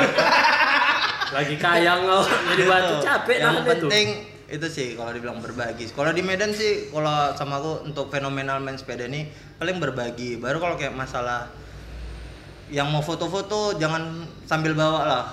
lagi 1.36 1.56
kayang 1.60 2.08
loh. 2.08 2.24
Jadi 2.24 2.64
batu 2.64 2.94
capek 3.04 3.38
yang 3.38 3.56
penting 3.68 4.08
itu 4.16 4.37
sih 4.72 4.96
kalau 4.96 5.12
dibilang 5.12 5.44
berbagi. 5.44 5.92
Kalau 5.92 6.16
di 6.16 6.24
Medan 6.24 6.56
sih 6.56 6.88
kalau 6.88 7.36
sama 7.36 7.60
aku 7.60 7.84
untuk 7.84 8.08
fenomenal 8.08 8.64
main 8.64 8.80
sepeda 8.80 9.04
ini 9.06 9.28
paling 9.60 9.78
berbagi. 9.84 10.40
Baru 10.40 10.64
kalau 10.64 10.80
kayak 10.80 10.96
masalah 10.96 11.52
yang 12.72 12.88
mau 12.88 13.04
foto-foto 13.04 13.76
jangan 13.76 14.24
sambil 14.48 14.72
bawa 14.72 15.02
lah. 15.04 15.26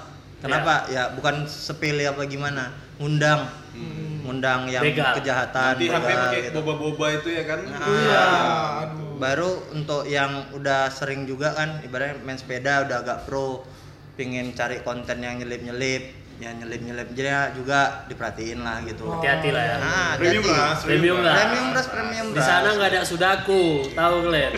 Kenapa? 0.42 0.90
Ya 0.90 1.14
bukan 1.14 1.46
sepele 1.46 2.05
apa 2.11 2.27
gimana. 2.27 2.74
Ngundang. 2.98 3.46
Ngundang 4.27 4.66
yang 4.70 4.83
Begal. 4.83 5.18
kejahatan 5.18 5.79
Nanti 5.79 5.87
HP 5.87 5.94
begal 5.94 6.22
pakai 6.27 6.40
gitu. 6.46 6.59
boba-boba 6.62 7.07
itu 7.14 7.29
ya 7.33 7.42
kan? 7.46 7.61
Nah, 7.64 7.87
iya. 7.87 8.24
Aduh. 8.87 9.14
Baru 9.18 9.50
untuk 9.70 10.03
yang 10.11 10.50
udah 10.55 10.90
sering 10.90 11.27
juga 11.27 11.55
kan 11.55 11.83
ibaratnya 11.87 12.18
main 12.27 12.38
sepeda 12.38 12.83
udah 12.87 12.96
agak 13.03 13.18
pro 13.31 13.62
pingin 14.14 14.55
cari 14.55 14.83
konten 14.87 15.22
yang 15.22 15.38
nyelip-nyelip 15.42 16.24
ya 16.35 16.51
nyelip-nyelip 16.53 17.09
jadi 17.14 17.55
juga 17.55 18.05
diperhatiin 18.05 18.59
lah 18.59 18.82
gitu 18.82 19.07
Hati-hati 19.07 19.49
lah 19.55 19.64
ya. 19.64 19.76
nah 19.78 20.09
Premium 20.18 20.45
lah, 20.45 20.72
Premium 20.76 21.18
lah. 21.22 21.35
premium 21.37 21.66
beras 21.70 21.87
premium 21.89 22.26
Di 22.26 22.35
beras 22.35 22.47
sana 22.47 22.68
nggak 22.74 22.89
ada 22.91 23.01
sudaku, 23.03 23.64
tahu 23.95 24.16
kalian? 24.26 24.53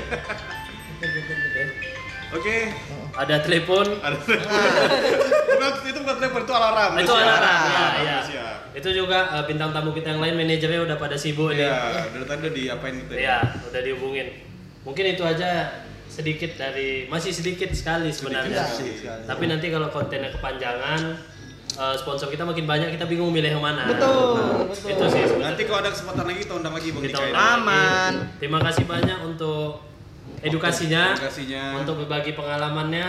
Oke. 2.32 2.56
Ada 3.16 3.40
telepon, 3.40 3.86
Ada 3.96 4.12
bukan 4.20 4.36
itu 5.88 5.98
bukan 6.04 6.16
telepon 6.20 6.42
itu 6.44 6.52
alarm. 6.52 6.92
itu 7.00 7.12
alarm. 7.16 7.40
Ya, 7.40 7.86
ya. 7.96 8.18
siap. 8.20 8.56
Itu 8.76 8.92
juga 8.92 9.40
eh, 9.40 9.44
bintang 9.48 9.72
tamu 9.72 9.96
kita 9.96 10.12
yang 10.12 10.20
lain 10.20 10.36
manajernya 10.36 10.84
udah 10.84 10.96
pada 11.00 11.16
sibuk 11.16 11.56
nih. 11.56 11.64
Iya, 11.64 12.12
dari 12.12 12.24
tadi 12.28 12.40
udah 12.44 12.52
diapain 12.52 12.94
gitu 13.00 13.12
Iya, 13.16 13.38
udah 13.64 13.80
dihubungin. 13.80 14.26
Mungkin 14.84 15.16
itu 15.16 15.24
aja 15.24 15.80
sedikit 16.12 16.60
dari 16.60 17.08
masih 17.08 17.32
sedikit 17.32 17.72
sekali 17.72 18.12
sebenarnya. 18.12 18.68
Sedikit 18.68 19.00
sekali. 19.00 19.22
Tapi 19.24 19.44
nanti 19.48 19.66
kalau 19.72 19.88
kontennya 19.88 20.28
kepanjangan, 20.36 21.00
eh, 21.76 21.94
sponsor 21.94 22.28
kita 22.28 22.42
makin 22.42 22.64
banyak, 22.64 22.88
kita 22.90 23.04
bingung 23.04 23.30
milih 23.30 23.54
yang 23.54 23.64
mana. 23.64 23.84
betul 23.86 24.66
betul 24.66 24.90
Itu 24.90 25.04
sih 25.08 25.22
sebenarnya. 25.22 25.46
Nanti 25.52 25.62
kalau 25.64 25.78
ada 25.80 25.90
kesempatan 25.92 26.24
lagi 26.24 26.38
kita 26.42 26.54
undang 26.54 26.74
lagi 26.74 26.88
Bang 26.90 27.02
Kita 27.02 27.18
undang 27.22 27.36
Aman. 27.36 28.12
lagi. 28.16 28.38
Terima 28.38 28.58
kasih 28.60 28.84
banyak 28.84 29.18
untuk 29.22 29.70
edukasinya, 30.40 31.04
Edukasinya. 31.12 31.64
untuk 31.80 31.94
berbagi 32.00 32.32
pengalamannya, 32.32 33.08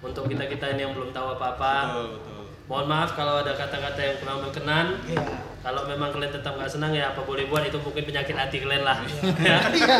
untuk 0.00 0.24
kita 0.26 0.44
kita 0.46 0.74
ini 0.74 0.80
yang 0.84 0.92
belum 0.94 1.10
tahu 1.10 1.34
apa-apa. 1.34 1.74
Betul, 1.88 2.06
betul. 2.18 2.42
Mohon 2.68 2.86
maaf 2.86 3.10
kalau 3.16 3.40
ada 3.40 3.52
kata-kata 3.52 3.96
yang 3.98 4.16
kurang 4.20 4.38
berkenan. 4.44 4.86
Iya. 5.02 5.24
Kalau 5.68 5.84
memang 5.84 6.08
kalian 6.08 6.32
tetap 6.32 6.56
nggak 6.56 6.64
senang 6.66 6.96
ya 6.96 7.12
apa 7.12 7.20
boleh 7.20 7.44
buat 7.44 7.60
itu 7.60 7.76
mungkin 7.76 8.00
penyakit 8.00 8.32
hati 8.32 8.56
kalian 8.58 8.88
lah. 8.88 9.04
Ya. 9.38 9.60
Iya. 9.68 9.96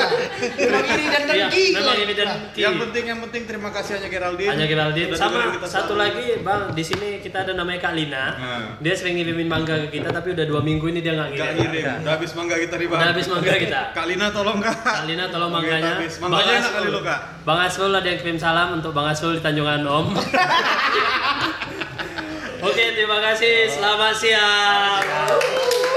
Memang 0.56 0.84
iri 0.88 1.06
dan 1.06 1.22
Iya, 1.22 1.28
dengki. 1.44 1.64
memang 1.70 1.92
kok. 1.92 2.00
ini 2.00 2.14
dan 2.16 2.26
dengki. 2.26 2.58
Yang 2.58 2.74
penting 2.80 3.04
yang 3.04 3.20
penting 3.20 3.42
terima 3.44 3.68
kasih 3.68 3.92
hanya 3.94 4.08
Geraldine. 4.08 4.48
Hanya 4.48 4.64
Geraldine. 4.64 5.08
Sama 5.12 5.38
satu 5.62 5.92
lagi 5.94 6.40
bang, 6.40 6.72
di 6.72 6.80
sini 6.80 7.20
kita 7.20 7.44
ada 7.44 7.52
namanya 7.52 7.84
Kak 7.84 7.92
Lina. 7.92 8.24
Nah. 8.32 8.80
Dia 8.80 8.96
sering 8.96 9.20
ngirimin 9.20 9.44
mangga 9.44 9.76
ke 9.84 10.00
kita, 10.00 10.08
tapi 10.08 10.32
udah 10.32 10.46
dua 10.46 10.64
minggu 10.64 10.88
ini 10.88 11.04
dia 11.04 11.12
nggak 11.12 11.36
Nggak 11.36 11.50
ngirim. 11.52 11.68
ngirim. 11.70 12.00
Udah 12.00 12.12
habis 12.16 12.30
mangga 12.32 12.56
kita 12.56 12.74
nih 12.74 12.86
bang. 12.88 12.98
Udah 12.98 13.08
habis 13.12 13.26
mangga 13.28 13.52
kita. 13.60 13.80
Kak 13.92 14.06
Lina 14.08 14.26
tolong 14.32 14.58
kak. 14.58 14.76
Kak 14.80 15.04
Lina 15.04 15.24
tolong 15.28 15.50
Mangga 15.52 15.68
mangganya. 15.68 15.92
Mangganya 16.18 16.52
enak 16.58 16.72
kali 16.72 16.88
lo 16.88 17.00
kak. 17.04 17.18
Bang 17.44 17.60
Asrul 17.60 17.92
ada 17.92 18.08
yang 18.08 18.18
kirim 18.18 18.40
salam 18.40 18.72
untuk 18.72 18.96
Bang 18.96 19.04
Asrul 19.04 19.36
di 19.36 19.42
Tanjungan 19.44 19.84
Om. 19.84 20.06
Oke, 22.58 22.90
terima 22.90 23.22
kasih. 23.22 23.70
Selamat 23.70 24.18
siang. 24.18 25.87